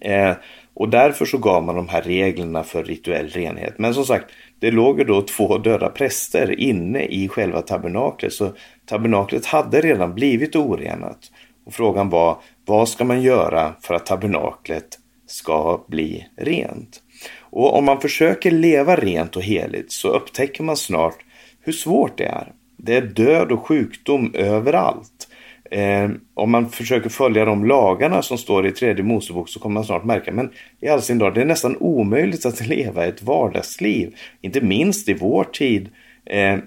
Eh, 0.01 0.33
och 0.75 0.89
därför 0.89 1.25
så 1.25 1.39
gav 1.39 1.65
man 1.65 1.75
de 1.75 1.89
här 1.89 2.03
reglerna 2.03 2.63
för 2.65 2.85
rituell 2.85 3.29
renhet. 3.29 3.79
Men 3.79 3.95
som 3.95 4.05
sagt, 4.05 4.31
det 4.61 4.71
låg 4.71 4.99
ju 4.99 5.05
då 5.05 5.23
två 5.23 5.59
döda 5.59 5.89
präster 5.89 6.61
inne 6.61 7.05
i 7.05 7.29
själva 7.29 7.63
tabernaklet. 7.63 8.33
Så 8.33 8.53
tabernaklet 8.87 9.47
hade 9.47 9.81
redan 9.81 10.15
blivit 10.15 10.57
orenat. 10.57 11.19
Och 11.67 11.75
frågan 11.75 12.11
var, 12.11 12.39
vad 12.67 12.89
ska 12.89 13.05
man 13.05 13.23
göra 13.23 13.75
för 13.81 13.95
att 13.95 14.07
tabernaklet 14.07 14.99
ska 15.27 15.85
bli 15.89 16.27
rent? 16.37 17.03
Och 17.41 17.79
om 17.79 17.85
man 17.85 18.01
försöker 18.01 18.51
leva 18.51 18.97
rent 18.97 19.37
och 19.37 19.43
heligt 19.43 19.93
så 19.93 20.09
upptäcker 20.09 20.65
man 20.65 20.77
snart 20.77 21.17
hur 21.61 21.73
svårt 21.73 22.19
det 22.19 22.25
är. 22.25 22.53
Det 22.77 22.97
är 22.97 23.03
död 23.03 23.53
och 23.53 23.67
sjukdom 23.67 24.31
överallt. 24.35 25.28
Eh, 25.71 26.11
om 26.35 26.51
man 26.51 26.71
försöker 26.71 27.11
följa 27.11 27.45
de 27.45 27.65
lagarna 27.65 28.23
som 28.23 28.39
står 28.39 28.67
i 28.67 28.73
tredje 28.73 29.05
Mosebok 29.05 29.49
så 29.49 29.61
kommer 29.61 29.75
man 29.75 29.85
snart 29.85 30.05
märka 30.05 30.33
men 30.33 30.51
i 30.81 30.89
all 30.89 31.03
sin 31.03 31.19
dag, 31.19 31.35
det 31.35 31.41
är 31.41 31.45
nästan 31.45 31.77
omöjligt 31.77 32.47
att 32.47 32.67
leva 32.67 33.07
ett 33.07 33.23
vardagsliv. 33.23 34.17
Inte 34.41 34.61
minst 34.61 35.09
i 35.09 35.15
vår 35.15 35.45
tid 35.45 35.89
Eh, 36.31 36.59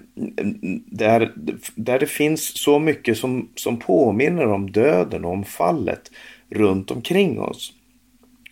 där, 0.86 1.32
där 1.74 1.98
det 1.98 2.06
finns 2.06 2.62
så 2.62 2.78
mycket 2.78 3.18
som, 3.18 3.48
som 3.54 3.76
påminner 3.76 4.46
om 4.46 4.70
döden 4.70 5.24
och 5.24 5.32
om 5.32 5.44
fallet 5.44 6.10
runt 6.50 6.90
omkring 6.90 7.40
oss. 7.40 7.72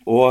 Och 0.03 0.29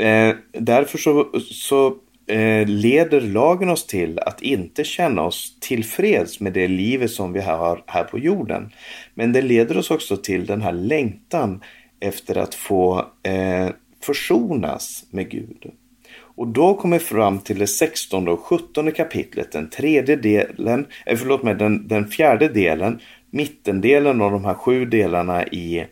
eh, 0.00 0.36
därför 0.52 0.98
så, 0.98 1.40
så 1.40 1.96
Eh, 2.30 2.66
leder 2.66 3.20
lagen 3.20 3.68
oss 3.68 3.86
till 3.86 4.18
att 4.18 4.42
inte 4.42 4.84
känna 4.84 5.22
oss 5.22 5.56
tillfreds 5.60 6.40
med 6.40 6.52
det 6.52 6.68
livet 6.68 7.10
som 7.10 7.32
vi 7.32 7.40
har 7.40 7.82
här 7.86 8.04
på 8.04 8.18
jorden. 8.18 8.72
Men 9.14 9.32
det 9.32 9.42
leder 9.42 9.78
oss 9.78 9.90
också 9.90 10.16
till 10.16 10.46
den 10.46 10.62
här 10.62 10.72
längtan 10.72 11.62
efter 12.00 12.38
att 12.38 12.54
få 12.54 13.06
eh, 13.22 13.68
försonas 14.02 15.04
med 15.10 15.30
Gud. 15.30 15.70
Och 16.12 16.48
då 16.48 16.74
kommer 16.74 16.98
vi 16.98 17.04
fram 17.04 17.38
till 17.38 17.58
det 17.58 17.66
16 17.66 18.28
och 18.28 18.40
17 18.40 18.92
kapitlet, 18.92 19.52
den 19.52 19.70
tredje 19.70 20.16
delen, 20.16 20.86
eh, 21.06 21.16
förlåt 21.16 21.42
mig, 21.42 21.54
den, 21.54 21.88
den 21.88 22.08
fjärde 22.08 22.48
delen, 22.48 23.00
mittendelen 23.30 24.20
av 24.20 24.32
de 24.32 24.44
här 24.44 24.54
sju 24.54 24.84
delarna 24.84 25.46
i, 25.46 25.86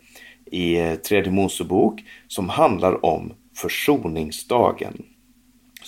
i 0.50 0.78
eh, 0.78 0.94
tredje 0.94 1.32
Mosebok 1.32 2.00
som 2.28 2.48
handlar 2.48 3.04
om 3.04 3.32
försoningsdagen. 3.56 5.02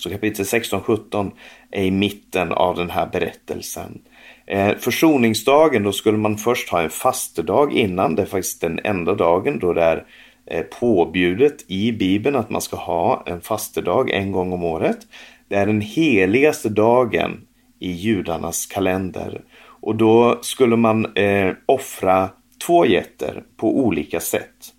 Så 0.01 0.09
kapitel 0.09 0.45
16-17 0.45 1.31
är 1.71 1.83
i 1.83 1.91
mitten 1.91 2.51
av 2.51 2.75
den 2.75 2.89
här 2.89 3.09
berättelsen. 3.11 4.01
Eh, 4.45 4.75
försoningsdagen, 4.77 5.83
då 5.83 5.91
skulle 5.91 6.17
man 6.17 6.37
först 6.37 6.69
ha 6.69 6.81
en 6.81 6.89
fastedag 6.89 7.73
innan. 7.73 8.15
Det 8.15 8.21
är 8.21 8.25
faktiskt 8.25 8.61
den 8.61 8.79
enda 8.83 9.13
dagen 9.13 9.59
då 9.59 9.73
det 9.73 9.83
är 9.83 10.05
eh, 10.45 10.61
påbjudet 10.61 11.65
i 11.67 11.91
Bibeln 11.91 12.35
att 12.35 12.49
man 12.49 12.61
ska 12.61 12.75
ha 12.77 13.23
en 13.25 13.41
fastedag 13.41 14.09
en 14.09 14.31
gång 14.31 14.53
om 14.53 14.63
året. 14.63 14.97
Det 15.47 15.55
är 15.55 15.65
den 15.65 15.81
heligaste 15.81 16.69
dagen 16.69 17.41
i 17.79 17.91
judarnas 17.91 18.65
kalender. 18.65 19.41
Och 19.63 19.95
då 19.95 20.39
skulle 20.41 20.75
man 20.75 21.15
eh, 21.15 21.53
offra 21.65 22.29
två 22.67 22.85
getter 22.85 23.43
på 23.57 23.77
olika 23.79 24.19
sätt. 24.19 24.73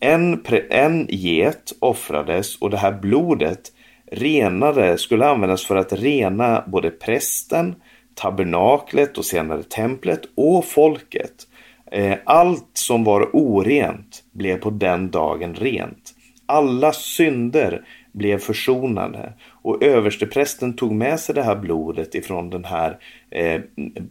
En, 0.00 0.44
en 0.70 1.06
get 1.10 1.72
offrades 1.80 2.56
och 2.56 2.70
det 2.70 2.76
här 2.76 2.92
blodet 2.92 3.72
renare 4.10 4.98
skulle 4.98 5.26
användas 5.26 5.66
för 5.66 5.76
att 5.76 5.92
rena 5.92 6.64
både 6.66 6.90
prästen, 6.90 7.74
tabernaklet 8.14 9.18
och 9.18 9.24
senare 9.24 9.62
templet 9.62 10.20
och 10.34 10.64
folket. 10.64 11.46
Eh, 11.92 12.16
allt 12.24 12.70
som 12.72 13.04
var 13.04 13.30
orent 13.32 14.24
blev 14.32 14.60
på 14.60 14.70
den 14.70 15.10
dagen 15.10 15.54
rent. 15.54 16.14
Alla 16.46 16.92
synder 16.92 17.84
blev 18.12 18.38
försonade 18.38 19.32
och 19.62 19.82
översteprästen 19.82 20.76
tog 20.76 20.92
med 20.92 21.20
sig 21.20 21.34
det 21.34 21.42
här 21.42 21.56
blodet 21.56 22.14
ifrån 22.14 22.50
den 22.50 22.64
här 22.64 22.98
eh, 23.30 23.60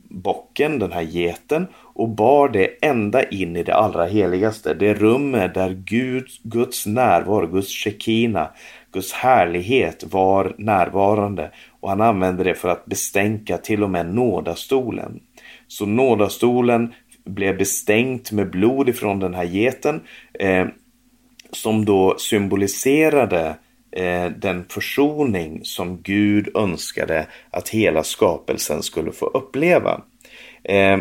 bocken, 0.10 0.80
den 0.80 0.92
här 0.92 1.02
geten 1.02 1.68
och 1.76 2.10
bar 2.10 2.50
det 2.50 2.86
ända 2.86 3.24
in 3.24 3.56
i 3.56 3.64
det 3.64 3.76
allra 3.76 4.06
heligaste. 4.06 4.74
Det 4.74 4.94
rummet 4.94 5.54
där 5.54 5.82
Gud, 5.86 6.28
Guds 6.44 6.86
närvaro, 6.86 7.48
Guds 7.48 7.84
shekina, 7.84 8.50
Guds 8.92 9.14
härlighet 9.14 10.04
var 10.12 10.56
närvarande 10.58 11.52
och 11.80 11.90
han 11.90 12.02
använde 12.02 12.44
det 12.44 12.56
för 12.56 12.70
att 12.70 12.86
bestänka 12.86 13.58
till 13.58 13.84
och 13.84 13.90
med 13.90 14.14
nådastolen. 14.14 15.20
Så 15.68 15.86
nådastolen 15.86 16.94
blev 17.26 17.58
bestänkt 17.58 18.32
med 18.32 18.50
blod 18.50 18.90
ifrån 18.90 19.20
den 19.20 19.34
här 19.34 19.44
geten 19.46 20.02
eh, 20.34 20.68
som 21.52 21.86
då 21.86 22.16
symboliserade 22.18 23.56
eh, 23.92 24.26
den 24.26 24.66
försoning 24.70 25.60
som 25.64 26.02
Gud 26.02 26.58
önskade 26.58 27.28
att 27.50 27.70
hela 27.70 28.04
skapelsen 28.04 28.84
skulle 28.84 29.12
få 29.12 29.26
uppleva. 29.26 30.02
Eh, 30.64 30.98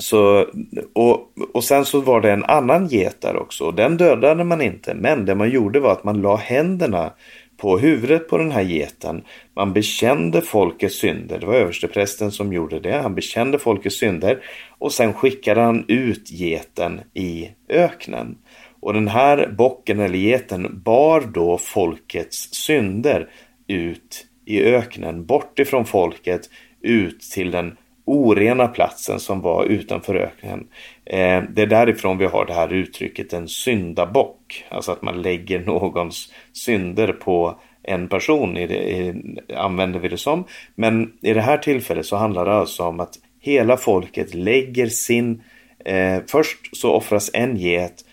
så, 0.00 0.46
och, 0.92 1.32
och 1.52 1.64
sen 1.64 1.84
så 1.84 2.00
var 2.00 2.20
det 2.20 2.32
en 2.32 2.44
annan 2.44 2.86
get 2.86 3.20
där 3.20 3.36
också. 3.36 3.70
Den 3.70 3.96
dödade 3.96 4.44
man 4.44 4.62
inte. 4.62 4.94
Men 4.94 5.24
det 5.24 5.34
man 5.34 5.50
gjorde 5.50 5.80
var 5.80 5.92
att 5.92 6.04
man 6.04 6.22
la 6.22 6.36
händerna 6.36 7.12
på 7.56 7.78
huvudet 7.78 8.28
på 8.28 8.38
den 8.38 8.50
här 8.50 8.62
geten. 8.62 9.24
Man 9.56 9.72
bekände 9.72 10.42
folkets 10.42 10.96
synder. 10.96 11.38
Det 11.38 11.46
var 11.46 11.54
översteprästen 11.54 12.32
som 12.32 12.52
gjorde 12.52 12.80
det. 12.80 12.96
Han 12.96 13.14
bekände 13.14 13.58
folkets 13.58 13.98
synder. 13.98 14.42
Och 14.78 14.92
sen 14.92 15.12
skickade 15.12 15.60
han 15.60 15.84
ut 15.88 16.30
geten 16.30 17.00
i 17.14 17.50
öknen. 17.68 18.38
Och 18.80 18.94
den 18.94 19.08
här 19.08 19.54
bocken 19.58 20.00
eller 20.00 20.18
geten 20.18 20.82
bar 20.84 21.20
då 21.34 21.58
folkets 21.58 22.54
synder 22.54 23.28
ut 23.66 24.26
i 24.44 24.62
öknen. 24.62 25.26
Bort 25.26 25.58
ifrån 25.58 25.84
folket 25.84 26.50
ut 26.82 27.20
till 27.20 27.50
den 27.50 27.76
orena 28.10 28.68
platsen 28.68 29.20
som 29.20 29.40
var 29.40 29.64
utanför 29.64 30.14
öknen. 30.14 30.66
Eh, 31.04 31.42
det 31.50 31.62
är 31.62 31.66
därifrån 31.66 32.18
vi 32.18 32.26
har 32.26 32.46
det 32.46 32.52
här 32.52 32.72
uttrycket 32.72 33.32
en 33.32 33.48
syndabock. 33.48 34.64
Alltså 34.68 34.92
att 34.92 35.02
man 35.02 35.22
lägger 35.22 35.60
någons 35.60 36.32
synder 36.52 37.12
på 37.12 37.60
en 37.82 38.08
person, 38.08 38.56
i 38.56 38.66
det, 38.66 38.90
i, 38.90 39.14
använder 39.56 40.00
vi 40.00 40.08
det 40.08 40.16
som. 40.16 40.44
Men 40.74 41.12
i 41.22 41.34
det 41.34 41.40
här 41.40 41.58
tillfället 41.58 42.06
så 42.06 42.16
handlar 42.16 42.44
det 42.44 42.52
alltså 42.52 42.82
om 42.82 43.00
att 43.00 43.14
hela 43.40 43.76
folket 43.76 44.34
lägger 44.34 44.86
sin... 44.86 45.42
Eh, 45.84 46.18
först 46.26 46.76
så 46.76 46.92
offras 46.92 47.30
en 47.34 47.56
get 47.56 48.04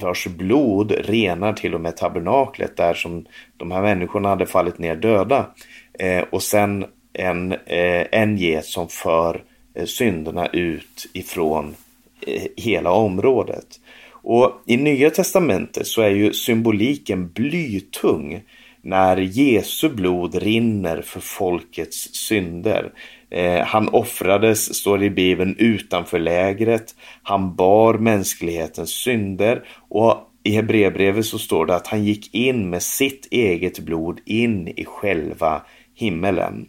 vars 0.00 0.26
blod 0.26 0.92
renar 0.92 1.52
till 1.52 1.74
och 1.74 1.80
med 1.80 1.96
tabernaklet 1.96 2.76
där 2.76 2.94
som 2.94 3.26
de 3.56 3.70
här 3.70 3.82
människorna 3.82 4.28
hade 4.28 4.46
fallit 4.46 4.78
ner 4.78 4.96
döda. 4.96 5.46
Eh, 5.98 6.24
och 6.30 6.42
sen 6.42 6.84
en, 7.12 7.52
eh, 7.52 8.06
en 8.12 8.36
get 8.36 8.64
som 8.64 8.88
för 8.88 9.42
eh, 9.74 9.84
synderna 9.84 10.46
ut 10.46 11.06
ifrån 11.12 11.74
eh, 12.26 12.42
hela 12.56 12.90
området. 12.90 13.80
Och 14.22 14.62
i 14.66 14.76
Nya 14.76 15.10
Testamentet 15.10 15.86
så 15.86 16.02
är 16.02 16.10
ju 16.10 16.32
symboliken 16.32 17.28
blytung 17.28 18.42
när 18.82 19.16
Jesu 19.16 19.88
blod 19.88 20.34
rinner 20.34 21.02
för 21.02 21.20
folkets 21.20 22.14
synder. 22.14 22.92
Eh, 23.30 23.64
han 23.64 23.88
offrades, 23.88 24.74
står 24.74 24.98
det 24.98 25.04
i 25.04 25.10
Bibeln, 25.10 25.56
utanför 25.58 26.18
lägret. 26.18 26.94
Han 27.22 27.54
bar 27.54 27.94
mänsklighetens 27.94 28.90
synder 28.90 29.64
och 29.88 30.26
i 30.42 30.50
Hebreerbrevet 30.50 31.26
så 31.26 31.38
står 31.38 31.66
det 31.66 31.76
att 31.76 31.86
han 31.86 32.04
gick 32.04 32.34
in 32.34 32.70
med 32.70 32.82
sitt 32.82 33.28
eget 33.30 33.78
blod 33.78 34.20
in 34.24 34.68
i 34.68 34.84
själva 34.84 35.62
himmelen 35.94 36.68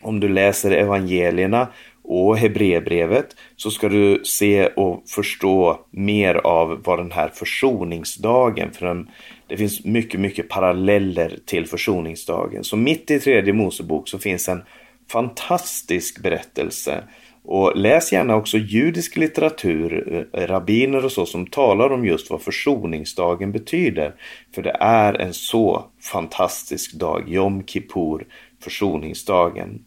om 0.00 0.20
du 0.20 0.28
läser 0.28 0.70
evangelierna 0.70 1.68
och 2.02 2.38
Hebreerbrevet 2.38 3.36
så 3.56 3.70
ska 3.70 3.88
du 3.88 4.20
se 4.24 4.66
och 4.66 5.02
förstå 5.08 5.80
mer 5.90 6.34
av 6.34 6.82
vad 6.84 6.98
den 6.98 7.12
här 7.12 7.28
försoningsdagen, 7.28 8.72
för 8.72 9.06
det 9.46 9.56
finns 9.56 9.84
mycket, 9.84 10.20
mycket 10.20 10.48
paralleller 10.48 11.38
till 11.46 11.66
försoningsdagen. 11.66 12.64
Så 12.64 12.76
mitt 12.76 13.10
i 13.10 13.20
tredje 13.20 13.52
Mosebok 13.52 14.08
så 14.08 14.18
finns 14.18 14.48
en 14.48 14.62
fantastisk 15.10 16.22
berättelse 16.22 17.04
och 17.44 17.76
läs 17.76 18.12
gärna 18.12 18.36
också 18.36 18.58
judisk 18.58 19.16
litteratur, 19.16 20.26
eh, 20.32 20.46
rabbiner 20.46 21.04
och 21.04 21.12
så 21.12 21.26
som 21.26 21.46
talar 21.46 21.92
om 21.92 22.04
just 22.04 22.30
vad 22.30 22.42
försoningsdagen 22.42 23.52
betyder. 23.52 24.14
För 24.54 24.62
det 24.62 24.76
är 24.80 25.14
en 25.14 25.34
så 25.34 25.84
fantastisk 26.12 26.92
dag, 26.92 27.24
Jom 27.28 27.64
Kippur, 27.66 28.26
försoningsdagen. 28.60 29.84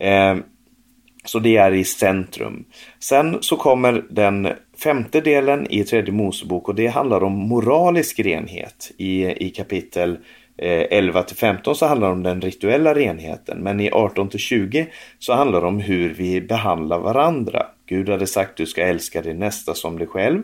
Eh, 0.00 0.36
så 1.24 1.38
det 1.38 1.56
är 1.56 1.72
i 1.72 1.84
centrum. 1.84 2.64
Sen 2.98 3.38
så 3.40 3.56
kommer 3.56 4.04
den 4.10 4.48
femte 4.82 5.20
delen 5.20 5.66
i 5.70 5.84
tredje 5.84 6.12
Mosebok 6.12 6.68
och 6.68 6.74
det 6.74 6.86
handlar 6.86 7.24
om 7.24 7.32
moralisk 7.32 8.20
renhet. 8.20 8.92
I, 8.96 9.46
i 9.46 9.50
kapitel 9.50 10.18
eh, 10.58 10.86
11 10.90 11.22
till 11.22 11.36
15 11.36 11.74
så 11.74 11.86
handlar 11.86 12.08
det 12.08 12.12
om 12.12 12.22
den 12.22 12.40
rituella 12.40 12.94
renheten. 12.94 13.58
Men 13.58 13.80
i 13.80 13.90
18 13.90 14.28
till 14.28 14.40
20 14.40 14.86
så 15.18 15.34
handlar 15.34 15.60
det 15.60 15.66
om 15.66 15.80
hur 15.80 16.14
vi 16.14 16.40
behandlar 16.40 16.98
varandra. 16.98 17.66
Gud 17.86 18.08
hade 18.08 18.26
sagt 18.26 18.56
du 18.56 18.66
ska 18.66 18.82
älska 18.82 19.22
din 19.22 19.38
nästa 19.38 19.74
som 19.74 19.98
dig 19.98 20.06
själv. 20.06 20.42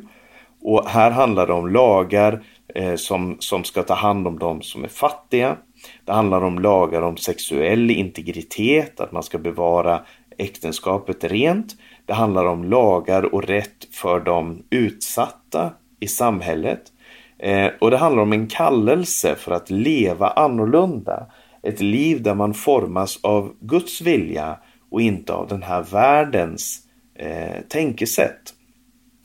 Och 0.62 0.88
här 0.88 1.10
handlar 1.10 1.46
det 1.46 1.52
om 1.52 1.72
lagar 1.72 2.42
eh, 2.74 2.94
som, 2.94 3.36
som 3.38 3.64
ska 3.64 3.82
ta 3.82 3.94
hand 3.94 4.26
om 4.26 4.38
de 4.38 4.62
som 4.62 4.84
är 4.84 4.88
fattiga. 4.88 5.56
Det 6.04 6.12
handlar 6.12 6.42
om 6.42 6.58
lagar 6.58 7.02
om 7.02 7.16
sexuell 7.16 7.90
integritet, 7.90 9.00
att 9.00 9.12
man 9.12 9.22
ska 9.22 9.38
bevara 9.38 10.00
äktenskapet 10.38 11.24
rent. 11.24 11.76
Det 12.06 12.12
handlar 12.12 12.44
om 12.44 12.64
lagar 12.64 13.34
och 13.34 13.44
rätt 13.44 13.84
för 13.92 14.20
de 14.20 14.62
utsatta 14.70 15.70
i 16.00 16.08
samhället. 16.08 16.82
Eh, 17.38 17.70
och 17.78 17.90
det 17.90 17.96
handlar 17.96 18.22
om 18.22 18.32
en 18.32 18.46
kallelse 18.46 19.34
för 19.34 19.52
att 19.52 19.70
leva 19.70 20.28
annorlunda. 20.30 21.26
Ett 21.62 21.80
liv 21.80 22.22
där 22.22 22.34
man 22.34 22.54
formas 22.54 23.18
av 23.22 23.52
Guds 23.60 24.00
vilja 24.00 24.58
och 24.90 25.00
inte 25.00 25.32
av 25.32 25.48
den 25.48 25.62
här 25.62 25.82
världens 25.82 26.78
eh, 27.14 27.60
tänkesätt. 27.68 28.54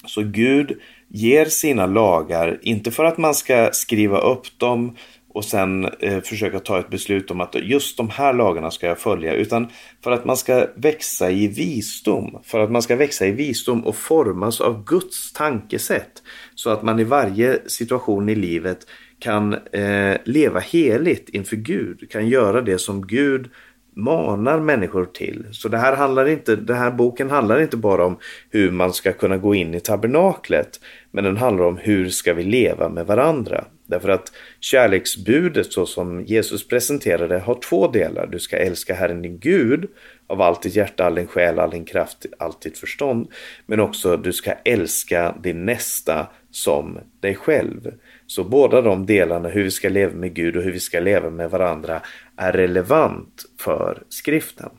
Så 0.05 0.21
Gud 0.23 0.79
ger 1.07 1.45
sina 1.45 1.85
lagar, 1.85 2.59
inte 2.61 2.91
för 2.91 3.05
att 3.05 3.17
man 3.17 3.33
ska 3.33 3.69
skriva 3.71 4.17
upp 4.17 4.59
dem 4.59 4.95
och 5.37 5.45
sen 5.45 5.85
eh, 5.99 6.21
försöka 6.21 6.59
ta 6.59 6.79
ett 6.79 6.89
beslut 6.89 7.31
om 7.31 7.41
att 7.41 7.55
just 7.55 7.97
de 7.97 8.09
här 8.09 8.33
lagarna 8.33 8.71
ska 8.71 8.87
jag 8.87 8.99
följa. 8.99 9.33
Utan 9.33 9.67
för 10.03 10.11
att 10.11 10.25
man 10.25 10.37
ska 10.37 10.67
växa 10.75 11.31
i 11.31 11.47
visdom. 11.47 12.41
För 12.43 12.59
att 12.59 12.71
man 12.71 12.81
ska 12.81 12.95
växa 12.95 13.27
i 13.27 13.31
visdom 13.31 13.85
och 13.85 13.95
formas 13.95 14.61
av 14.61 14.83
Guds 14.83 15.33
tankesätt. 15.33 16.23
Så 16.55 16.69
att 16.69 16.83
man 16.83 16.99
i 16.99 17.03
varje 17.03 17.69
situation 17.69 18.29
i 18.29 18.35
livet 18.35 18.87
kan 19.19 19.53
eh, 19.53 20.17
leva 20.23 20.59
heligt 20.59 21.29
inför 21.29 21.55
Gud. 21.55 22.11
Kan 22.11 22.27
göra 22.27 22.61
det 22.61 22.77
som 22.77 23.07
Gud 23.07 23.49
manar 23.95 24.59
människor 24.59 25.05
till. 25.05 25.45
Så 25.51 25.69
det 25.69 25.77
här, 25.77 25.95
handlar 25.95 26.27
inte, 26.27 26.55
den 26.55 26.77
här 26.77 26.91
boken 26.91 27.29
handlar 27.29 27.61
inte 27.61 27.77
bara 27.77 28.05
om 28.05 28.17
hur 28.49 28.71
man 28.71 28.93
ska 28.93 29.11
kunna 29.11 29.37
gå 29.37 29.55
in 29.55 29.73
i 29.73 29.79
tabernaklet. 29.79 30.79
Men 31.11 31.23
den 31.23 31.37
handlar 31.37 31.65
om 31.65 31.77
hur 31.77 32.09
ska 32.09 32.33
vi 32.33 32.43
leva 32.43 32.89
med 32.89 33.05
varandra. 33.05 33.65
Därför 33.87 34.09
att 34.09 34.31
kärleksbudet 34.59 35.73
så 35.73 35.85
som 35.85 36.23
Jesus 36.25 36.67
presenterade 36.67 37.39
har 37.39 37.59
två 37.61 37.87
delar. 37.87 38.27
Du 38.27 38.39
ska 38.39 38.57
älska 38.57 38.93
Herren 38.93 39.21
din 39.21 39.39
Gud 39.39 39.89
av 40.27 40.41
allt 40.41 40.61
ditt 40.61 40.75
hjärta, 40.75 41.05
all 41.05 41.15
din 41.15 41.27
själ, 41.27 41.59
all 41.59 41.69
din 41.69 41.85
kraft, 41.85 42.25
allt 42.39 42.61
ditt 42.61 42.77
förstånd. 42.77 43.27
Men 43.65 43.79
också 43.79 44.17
du 44.17 44.33
ska 44.33 44.51
älska 44.51 45.35
din 45.43 45.65
nästa 45.65 46.27
som 46.51 46.99
dig 47.19 47.35
själv. 47.35 47.93
Så 48.27 48.43
båda 48.43 48.81
de 48.81 49.05
delarna, 49.05 49.49
hur 49.49 49.63
vi 49.63 49.71
ska 49.71 49.89
leva 49.89 50.13
med 50.13 50.33
Gud 50.33 50.57
och 50.57 50.63
hur 50.63 50.71
vi 50.71 50.79
ska 50.79 50.99
leva 50.99 51.29
med 51.29 51.51
varandra, 51.51 52.01
är 52.37 52.51
relevant 52.51 53.45
för 53.59 54.03
skriften. 54.09 54.69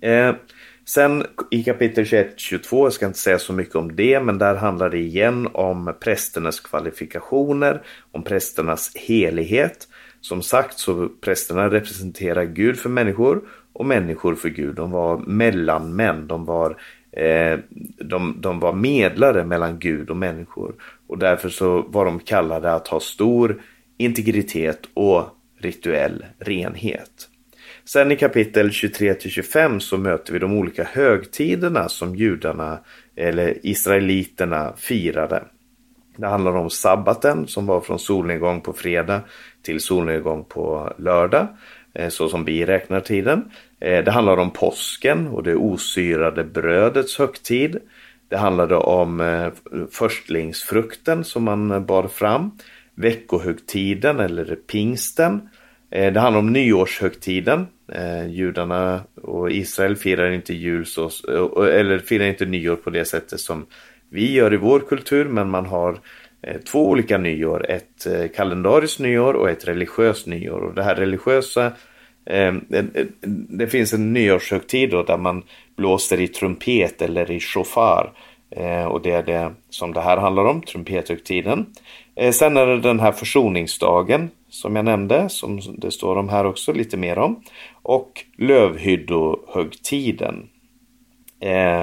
Eh, 0.00 0.34
sen 0.84 1.26
i 1.50 1.62
kapitel 1.62 2.04
21-22, 2.04 2.84
jag 2.84 2.92
ska 2.92 3.06
inte 3.06 3.18
säga 3.18 3.38
så 3.38 3.52
mycket 3.52 3.74
om 3.74 3.96
det, 3.96 4.20
men 4.20 4.38
där 4.38 4.54
handlar 4.54 4.90
det 4.90 4.98
igen 4.98 5.48
om 5.52 5.94
prästernas 6.00 6.60
kvalifikationer, 6.60 7.82
om 8.12 8.22
prästernas 8.22 8.92
helighet. 8.94 9.88
Som 10.20 10.42
sagt 10.42 10.78
så 10.78 11.08
prästerna 11.20 11.70
representerar 11.70 12.44
Gud 12.44 12.78
för 12.78 12.88
människor 12.88 13.42
och 13.72 13.86
människor 13.86 14.34
för 14.34 14.48
Gud. 14.48 14.74
De 14.74 14.90
var 14.90 15.18
mellanmän, 15.18 16.26
de 16.26 16.44
var, 16.44 16.76
eh, 17.12 17.58
de, 17.98 18.36
de 18.40 18.60
var 18.60 18.72
medlare 18.72 19.44
mellan 19.44 19.78
Gud 19.78 20.10
och 20.10 20.16
människor. 20.16 20.74
Och 21.06 21.18
därför 21.18 21.48
så 21.48 21.82
var 21.82 22.04
de 22.04 22.20
kallade 22.20 22.72
att 22.72 22.88
ha 22.88 23.00
stor 23.00 23.62
integritet 23.98 24.80
och 24.94 25.24
rituell 25.58 26.24
renhet. 26.38 27.28
Sen 27.84 28.12
i 28.12 28.16
kapitel 28.16 28.72
23 28.72 29.14
25 29.18 29.80
så 29.80 29.98
möter 29.98 30.32
vi 30.32 30.38
de 30.38 30.52
olika 30.58 30.84
högtiderna 30.84 31.88
som 31.88 32.16
judarna 32.16 32.78
eller 33.16 33.66
israeliterna 33.66 34.72
firade. 34.76 35.44
Det 36.16 36.26
handlar 36.26 36.56
om 36.56 36.70
sabbaten 36.70 37.46
som 37.46 37.66
var 37.66 37.80
från 37.80 37.98
solnedgång 37.98 38.60
på 38.60 38.72
fredag 38.72 39.20
till 39.62 39.80
solnedgång 39.80 40.44
på 40.44 40.92
lördag. 40.98 41.46
Eh, 41.94 42.08
så 42.08 42.28
som 42.28 42.44
vi 42.44 42.66
räknar 42.66 43.00
tiden. 43.00 43.50
Eh, 43.80 44.04
det 44.04 44.10
handlar 44.10 44.36
om 44.36 44.50
påsken 44.50 45.26
och 45.26 45.42
det 45.42 45.56
osyrade 45.56 46.44
brödets 46.44 47.18
högtid. 47.18 47.78
Det 48.28 48.36
handlade 48.36 48.76
om 48.76 49.20
eh, 49.20 49.48
förstlingsfrukten 49.90 51.24
som 51.24 51.44
man 51.44 51.86
bar 51.86 52.08
fram. 52.08 52.50
Veckohögtiden 52.94 54.20
eller 54.20 54.54
pingsten. 54.54 55.48
Eh, 55.92 56.12
det 56.12 56.20
handlar 56.20 56.40
om 56.40 56.52
nyårshögtiden. 56.52 57.66
Eh, 57.92 58.26
judarna 58.28 59.00
och 59.22 59.50
Israel 59.50 59.96
firar 59.96 60.30
inte 60.30 60.54
jul 60.54 60.86
så, 60.86 61.04
eh, 61.04 61.78
eller 61.78 61.98
firar 61.98 62.24
inte 62.24 62.46
nyår 62.46 62.76
på 62.76 62.90
det 62.90 63.04
sättet 63.04 63.40
som 63.40 63.66
vi 64.10 64.32
gör 64.32 64.54
i 64.54 64.56
vår 64.56 64.80
kultur 64.80 65.24
men 65.24 65.50
man 65.50 65.66
har 65.66 65.98
två 66.70 66.88
olika 66.88 67.18
nyår. 67.18 67.70
Ett 67.70 68.06
kalendariskt 68.36 69.00
nyår 69.00 69.34
och 69.34 69.50
ett 69.50 69.68
religiöst 69.68 70.26
nyår. 70.26 70.60
Och 70.60 70.74
det 70.74 70.82
här 70.82 70.94
religiösa 70.94 71.72
det 73.48 73.66
finns 73.66 73.92
en 73.92 74.12
nyårshögtid 74.12 74.90
då 74.90 75.02
där 75.02 75.16
man 75.16 75.42
blåser 75.76 76.20
i 76.20 76.28
trumpet 76.28 77.02
eller 77.02 77.30
i 77.30 77.40
shofar. 77.40 78.12
Och 78.88 79.02
det 79.02 79.10
är 79.10 79.22
det 79.22 79.52
som 79.70 79.92
det 79.92 80.00
här 80.00 80.16
handlar 80.16 80.44
om, 80.44 80.62
trumpethögtiden. 80.62 81.66
Sen 82.32 82.56
är 82.56 82.66
det 82.66 82.80
den 82.80 83.00
här 83.00 83.12
försoningsdagen 83.12 84.30
som 84.52 84.76
jag 84.76 84.84
nämnde, 84.84 85.28
som 85.28 85.60
det 85.78 85.90
står 85.90 86.16
om 86.16 86.28
här 86.28 86.46
också 86.46 86.72
lite 86.72 86.96
mer 86.96 87.18
om. 87.18 87.42
Och 87.82 88.24
lövhyddohögtiden. 88.36 90.48
Eh, 91.40 91.80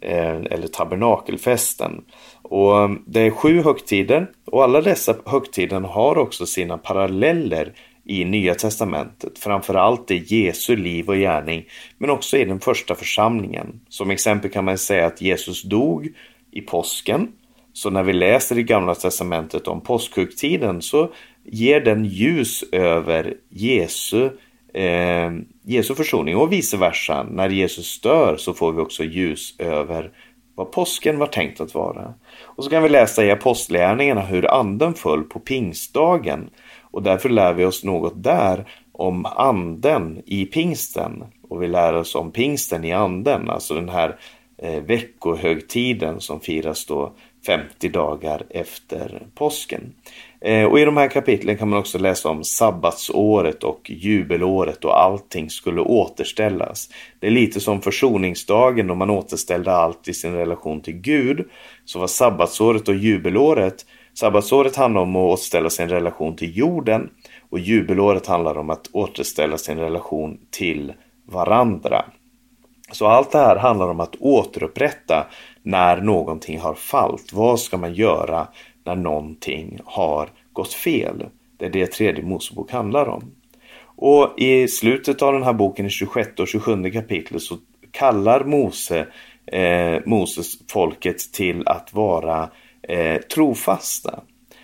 eh, 0.00 0.36
eller 0.50 0.66
tabernakelfesten. 0.66 2.04
Och 2.42 2.90
det 3.06 3.20
är 3.20 3.30
sju 3.30 3.62
högtider 3.62 4.30
och 4.44 4.64
alla 4.64 4.80
dessa 4.80 5.16
högtider 5.26 5.80
har 5.80 6.18
också 6.18 6.46
sina 6.46 6.78
paralleller 6.78 7.72
i 8.04 8.24
Nya 8.24 8.54
Testamentet, 8.54 9.38
framförallt 9.38 10.10
i 10.10 10.24
Jesu 10.26 10.76
liv 10.76 11.08
och 11.08 11.16
gärning, 11.16 11.64
men 11.98 12.10
också 12.10 12.36
i 12.36 12.44
den 12.44 12.60
första 12.60 12.94
församlingen. 12.94 13.80
Som 13.88 14.10
exempel 14.10 14.50
kan 14.50 14.64
man 14.64 14.78
säga 14.78 15.06
att 15.06 15.20
Jesus 15.20 15.62
dog 15.62 16.08
i 16.50 16.60
påsken. 16.60 17.28
Så 17.72 17.90
när 17.90 18.02
vi 18.02 18.12
läser 18.12 18.58
i 18.58 18.62
Gamla 18.62 18.94
Testamentet 18.94 19.68
om 19.68 19.80
påskhögtiden 19.80 20.82
så 20.82 21.10
ger 21.50 21.80
den 21.80 22.04
ljus 22.04 22.64
över 22.72 23.34
Jesu, 23.48 24.30
eh, 24.74 25.30
Jesu 25.62 25.94
försoning 25.94 26.36
och 26.36 26.52
vice 26.52 26.76
versa. 26.76 27.26
När 27.30 27.48
Jesus 27.48 28.00
dör 28.00 28.36
så 28.36 28.54
får 28.54 28.72
vi 28.72 28.80
också 28.80 29.04
ljus 29.04 29.54
över 29.58 30.10
vad 30.54 30.72
påsken 30.72 31.18
var 31.18 31.26
tänkt 31.26 31.60
att 31.60 31.74
vara. 31.74 32.14
Och 32.42 32.64
så 32.64 32.70
kan 32.70 32.82
vi 32.82 32.88
läsa 32.88 33.24
i 33.24 33.30
Apostlagärningarna 33.30 34.20
hur 34.20 34.54
anden 34.54 34.94
föll 34.94 35.22
på 35.22 35.40
pingstdagen 35.40 36.50
och 36.90 37.02
därför 37.02 37.28
lär 37.28 37.52
vi 37.52 37.64
oss 37.64 37.84
något 37.84 38.22
där 38.22 38.64
om 38.92 39.26
anden 39.26 40.22
i 40.26 40.44
pingsten. 40.44 41.24
Och 41.48 41.62
vi 41.62 41.68
lär 41.68 41.94
oss 41.94 42.14
om 42.14 42.30
pingsten 42.30 42.84
i 42.84 42.92
anden, 42.92 43.50
alltså 43.50 43.74
den 43.74 43.88
här 43.88 44.16
eh, 44.58 44.82
veckohögtiden 44.82 46.20
som 46.20 46.40
firas 46.40 46.86
då 46.86 47.12
50 47.46 47.88
dagar 47.88 48.42
efter 48.50 49.22
påsken. 49.34 49.94
Eh, 50.40 50.64
och 50.64 50.80
i 50.80 50.84
de 50.84 50.96
här 50.96 51.08
kapitlen 51.08 51.56
kan 51.56 51.68
man 51.68 51.78
också 51.78 51.98
läsa 51.98 52.28
om 52.28 52.44
sabbatsåret 52.44 53.64
och 53.64 53.90
jubelåret 53.90 54.84
och 54.84 55.02
allting 55.02 55.50
skulle 55.50 55.80
återställas. 55.80 56.88
Det 57.18 57.26
är 57.26 57.30
lite 57.30 57.60
som 57.60 57.82
försoningsdagen 57.82 58.86
då 58.86 58.94
man 58.94 59.10
återställde 59.10 59.72
allt 59.72 60.08
i 60.08 60.14
sin 60.14 60.34
relation 60.34 60.80
till 60.80 60.94
Gud. 60.94 61.48
Så 61.84 61.98
var 61.98 62.06
sabbatsåret 62.06 62.88
och 62.88 62.94
jubelåret 62.94 63.84
Sabbatsåret 64.14 64.76
handlar 64.76 65.00
om 65.00 65.16
att 65.16 65.22
återställa 65.22 65.70
sin 65.70 65.88
relation 65.88 66.36
till 66.36 66.58
jorden 66.58 67.10
och 67.50 67.58
jubelåret 67.58 68.26
handlar 68.26 68.58
om 68.58 68.70
att 68.70 68.90
återställa 68.92 69.58
sin 69.58 69.78
relation 69.78 70.38
till 70.50 70.92
varandra. 71.26 72.04
Så 72.92 73.06
allt 73.06 73.32
det 73.32 73.38
här 73.38 73.56
handlar 73.56 73.88
om 73.88 74.00
att 74.00 74.16
återupprätta 74.16 75.26
när 75.62 76.00
någonting 76.00 76.60
har 76.60 76.74
fallit. 76.74 77.32
Vad 77.32 77.60
ska 77.60 77.76
man 77.76 77.94
göra 77.94 78.48
när 78.84 78.96
någonting 78.96 79.78
har 79.84 80.28
gått 80.52 80.72
fel? 80.72 81.26
Det 81.56 81.66
är 81.66 81.70
det 81.70 81.86
tredje 81.86 82.24
Mosebok 82.24 82.72
handlar 82.72 83.08
om. 83.08 83.32
Och 83.96 84.34
i 84.38 84.68
slutet 84.68 85.22
av 85.22 85.32
den 85.32 85.42
här 85.42 85.52
boken, 85.52 85.86
i 85.86 85.90
26 85.90 86.40
och 86.40 86.48
27 86.48 86.90
kapitlet, 86.90 87.42
så 87.42 87.56
kallar 87.90 88.44
Mose 88.44 89.06
eh, 89.46 89.98
Moses 90.06 90.70
folket 90.70 91.32
till 91.32 91.68
att 91.68 91.94
vara 91.94 92.50
eh, 92.82 93.20
trofasta. 93.20 94.20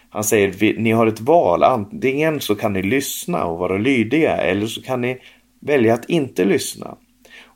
Han 0.08 0.24
säger 0.24 0.78
ni 0.78 0.90
har 0.90 1.06
ett 1.06 1.20
val, 1.20 1.62
antingen 1.62 2.40
så 2.40 2.54
kan 2.54 2.72
ni 2.72 2.82
lyssna 2.82 3.44
och 3.44 3.58
vara 3.58 3.78
lydiga 3.78 4.36
eller 4.36 4.66
så 4.66 4.82
kan 4.82 5.00
ni 5.00 5.18
välja 5.60 5.94
att 5.94 6.10
inte 6.10 6.44
lyssna. 6.44 6.96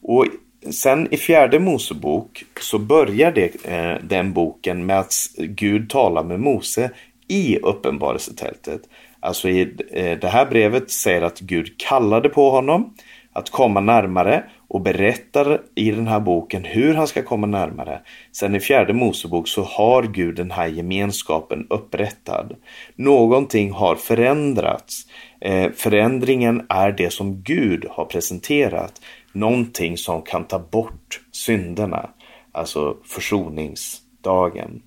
Och 0.03 0.27
sen 0.70 1.14
i 1.14 1.16
fjärde 1.16 1.59
Mosebok 1.59 2.44
så 2.61 2.79
börjar 2.79 3.33
det, 3.33 3.64
eh, 3.64 3.96
den 4.03 4.33
boken 4.33 4.87
med 4.87 4.99
att 4.99 5.14
Gud 5.37 5.90
talar 5.90 6.25
med 6.25 6.40
Mose 6.40 6.90
i 7.29 7.59
uppenbarelsetältet. 7.59 8.81
Alltså 9.20 9.49
i 9.49 9.61
eh, 9.90 10.18
det 10.18 10.29
här 10.29 10.46
brevet 10.46 10.90
säger 10.90 11.23
att 11.23 11.40
Gud 11.40 11.79
kallade 11.79 12.29
på 12.29 12.51
honom 12.51 12.94
att 13.33 13.51
komma 13.51 13.81
närmare 13.81 14.44
och 14.68 14.81
berättar 14.81 15.61
i 15.75 15.90
den 15.90 16.07
här 16.07 16.20
boken 16.20 16.64
hur 16.64 16.94
han 16.94 17.07
ska 17.07 17.23
komma 17.23 17.46
närmare. 17.46 18.01
Sen 18.33 18.55
i 18.55 18.61
fjärde 18.61 18.92
Mosebok 18.92 19.49
så 19.49 19.62
har 19.62 20.03
Gud 20.03 20.35
den 20.37 20.51
här 20.51 20.66
gemenskapen 20.66 21.66
upprättad. 21.70 22.57
Någonting 22.94 23.73
har 23.73 23.94
förändrats. 23.94 25.07
Eh, 25.40 25.70
förändringen 25.77 26.66
är 26.68 26.92
det 26.92 27.12
som 27.12 27.42
Gud 27.42 27.87
har 27.90 28.05
presenterat. 28.05 29.01
Någonting 29.33 29.97
som 29.97 30.23
kan 30.23 30.45
ta 30.45 30.59
bort 30.59 31.21
synderna. 31.33 32.11
Alltså 32.53 32.97
försoningsdagen. 33.05 34.83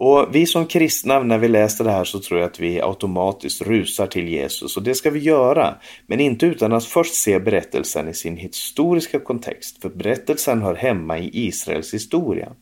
Och 0.00 0.28
vi 0.32 0.46
som 0.46 0.66
kristna, 0.66 1.20
när 1.20 1.38
vi 1.38 1.48
läser 1.48 1.84
det 1.84 1.90
här 1.90 2.04
så 2.04 2.20
tror 2.20 2.40
jag 2.40 2.46
att 2.46 2.60
vi 2.60 2.80
automatiskt 2.80 3.62
rusar 3.62 4.06
till 4.06 4.28
Jesus 4.28 4.76
och 4.76 4.82
det 4.82 4.94
ska 4.94 5.10
vi 5.10 5.18
göra. 5.18 5.74
Men 6.06 6.20
inte 6.20 6.46
utan 6.46 6.72
att 6.72 6.84
först 6.84 7.14
se 7.14 7.38
berättelsen 7.38 8.08
i 8.08 8.14
sin 8.14 8.36
historiska 8.36 9.20
kontext, 9.20 9.82
för 9.82 9.88
berättelsen 9.88 10.62
hör 10.62 10.74
hemma 10.74 11.18
i 11.18 11.30
Israels 11.32 11.94
historia. 11.94 12.52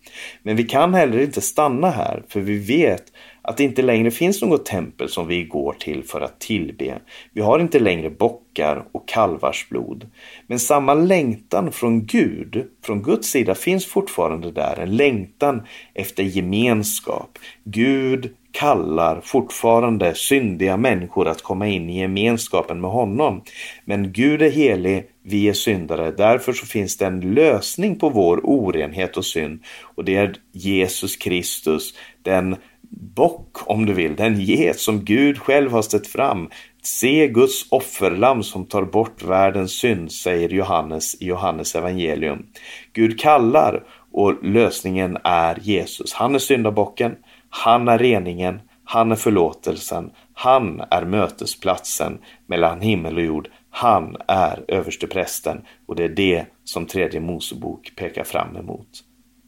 Men 0.42 0.56
vi 0.56 0.64
kan 0.64 0.94
heller 0.94 1.20
inte 1.20 1.40
stanna 1.40 1.90
här, 1.90 2.22
för 2.28 2.40
vi 2.40 2.58
vet 2.58 3.04
att 3.48 3.56
det 3.56 3.64
inte 3.64 3.82
längre 3.82 4.10
finns 4.10 4.42
något 4.42 4.66
tempel 4.66 5.08
som 5.08 5.26
vi 5.26 5.44
går 5.44 5.72
till 5.72 6.04
för 6.04 6.20
att 6.20 6.40
tillbe. 6.40 6.98
Vi 7.32 7.40
har 7.40 7.58
inte 7.58 7.78
längre 7.78 8.10
bockar 8.10 8.84
och 8.92 9.08
kalvars 9.08 9.68
blod. 9.68 10.10
Men 10.46 10.58
samma 10.58 10.94
längtan 10.94 11.72
från 11.72 12.06
Gud, 12.06 12.66
från 12.84 13.02
Guds 13.02 13.28
sida, 13.28 13.54
finns 13.54 13.86
fortfarande 13.86 14.50
där. 14.50 14.78
En 14.78 14.96
längtan 14.96 15.62
efter 15.94 16.22
gemenskap. 16.22 17.38
Gud 17.64 18.34
kallar 18.50 19.20
fortfarande 19.20 20.14
syndiga 20.14 20.76
människor 20.76 21.28
att 21.28 21.42
komma 21.42 21.66
in 21.66 21.90
i 21.90 22.00
gemenskapen 22.00 22.80
med 22.80 22.90
honom. 22.90 23.42
Men 23.84 24.12
Gud 24.12 24.42
är 24.42 24.50
helig, 24.50 25.06
vi 25.22 25.48
är 25.48 25.52
syndare. 25.52 26.10
Därför 26.10 26.52
så 26.52 26.66
finns 26.66 26.96
det 26.96 27.06
en 27.06 27.34
lösning 27.34 27.98
på 27.98 28.08
vår 28.08 28.40
orenhet 28.44 29.16
och 29.16 29.24
synd 29.24 29.60
och 29.82 30.04
det 30.04 30.16
är 30.16 30.34
Jesus 30.52 31.16
Kristus, 31.16 31.94
den 32.22 32.56
bock 32.96 33.70
om 33.70 33.86
du 33.86 33.92
vill, 33.92 34.16
den 34.16 34.40
get 34.40 34.80
som 34.80 35.04
Gud 35.04 35.38
själv 35.38 35.72
har 35.72 35.82
ställt 35.82 36.06
fram. 36.06 36.50
Se 36.82 37.28
Guds 37.28 37.66
offerlamm 37.72 38.42
som 38.42 38.64
tar 38.64 38.82
bort 38.82 39.22
världens 39.22 39.72
synd, 39.72 40.12
säger 40.12 40.48
Johannes 40.48 41.22
i 41.22 41.26
Johannes 41.26 41.74
evangelium. 41.74 42.46
Gud 42.92 43.20
kallar 43.20 43.84
och 44.12 44.44
lösningen 44.44 45.18
är 45.24 45.58
Jesus. 45.62 46.12
Han 46.12 46.34
är 46.34 46.38
syndabocken, 46.38 47.16
han 47.50 47.88
är 47.88 47.98
reningen, 47.98 48.60
han 48.84 49.12
är 49.12 49.16
förlåtelsen, 49.16 50.10
han 50.34 50.82
är 50.90 51.04
mötesplatsen 51.04 52.18
mellan 52.46 52.80
himmel 52.80 53.16
och 53.16 53.22
jord. 53.22 53.48
Han 53.70 54.16
är 54.28 54.64
översteprästen 54.68 55.62
och 55.86 55.96
det 55.96 56.04
är 56.04 56.08
det 56.08 56.46
som 56.64 56.86
tredje 56.86 57.20
Mosebok 57.20 57.92
pekar 57.96 58.24
fram 58.24 58.56
emot. 58.56 58.88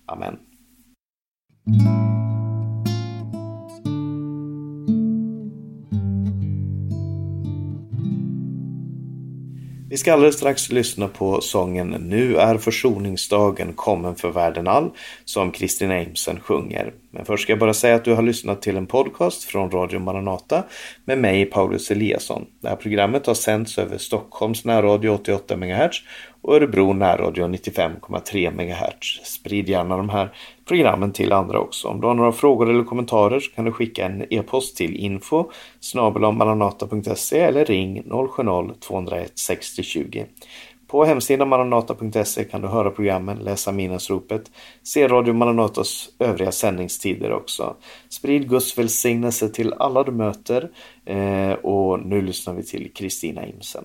Amen. 0.06 0.38
Vi 9.98 10.00
ska 10.00 10.12
alldeles 10.12 10.37
strax 10.37 10.70
lyssna 10.70 11.08
på 11.08 11.40
sången 11.40 11.88
Nu 11.88 12.37
är 12.37 12.58
försoningsdagen 12.58 13.72
kommen 13.72 14.16
för 14.16 14.30
världen 14.30 14.68
all 14.68 14.90
som 15.24 15.52
Kristina 15.52 15.94
Eimsen 15.94 16.40
sjunger. 16.40 16.92
Men 17.11 17.24
först 17.24 17.42
ska 17.42 17.52
jag 17.52 17.58
bara 17.58 17.74
säga 17.74 17.94
att 17.94 18.04
du 18.04 18.14
har 18.14 18.22
lyssnat 18.22 18.62
till 18.62 18.76
en 18.76 18.87
podcast 18.87 19.44
från 19.44 19.70
Radio 19.70 19.98
Maranata 19.98 20.64
med 21.04 21.18
mig 21.18 21.44
Paulus 21.44 21.90
Eliasson. 21.90 22.46
Det 22.61 22.68
här 22.68 22.76
programmet 22.76 23.26
har 23.26 23.34
sänds 23.34 23.78
över 23.78 23.98
Stockholms 23.98 24.64
närradio 24.64 25.11
88 25.11 25.56
MHz 25.56 26.02
och 26.42 26.55
Örebro 26.55 26.92
närradio 26.92 27.46
95,3 27.46 28.51
MHz. 28.51 29.27
Sprid 29.27 29.68
gärna 29.68 29.96
de 29.96 30.09
här 30.09 30.35
programmen 30.64 31.12
till 31.12 31.33
andra 31.33 31.59
också. 31.59 31.88
Om 31.88 32.01
du 32.01 32.07
har 32.07 32.14
några 32.14 32.33
frågor 32.33 32.70
eller 32.70 32.85
kommentarer 32.85 33.40
så 33.40 33.51
kan 33.51 33.64
du 33.64 33.72
skicka 33.72 34.07
en 34.07 34.24
e-post 34.31 34.77
till 34.77 34.96
info 34.96 35.51
maranata.se 36.33 37.40
eller 37.40 37.64
ring 37.64 38.03
070-201 38.03 39.29
60 39.35 39.83
20. 39.83 40.27
På 40.88 41.05
hemsidan 41.05 41.48
maranata.se 41.48 42.44
kan 42.44 42.62
du 42.62 42.68
höra 42.68 42.90
programmen, 42.90 43.38
läsa 43.38 43.72
minnesropet, 43.72 44.51
se 44.83 45.09
Radio 45.09 45.35
Maranatas 45.35 46.09
övriga 46.18 46.53
sändningstider 46.53 47.33
också. 47.33 47.77
Sprid 48.09 48.48
Guds 48.48 48.79
välsignelse 48.79 49.48
till 49.48 49.72
alla 49.72 50.03
du 50.03 50.12
möter 50.12 50.70
eh, 51.05 51.53
och 51.53 52.07
nu 52.07 52.22
lyssnar 52.22 52.55
vi 52.55 52.62
till 52.62 52.92
Kristina 52.94 53.46
Imsen. 53.46 53.85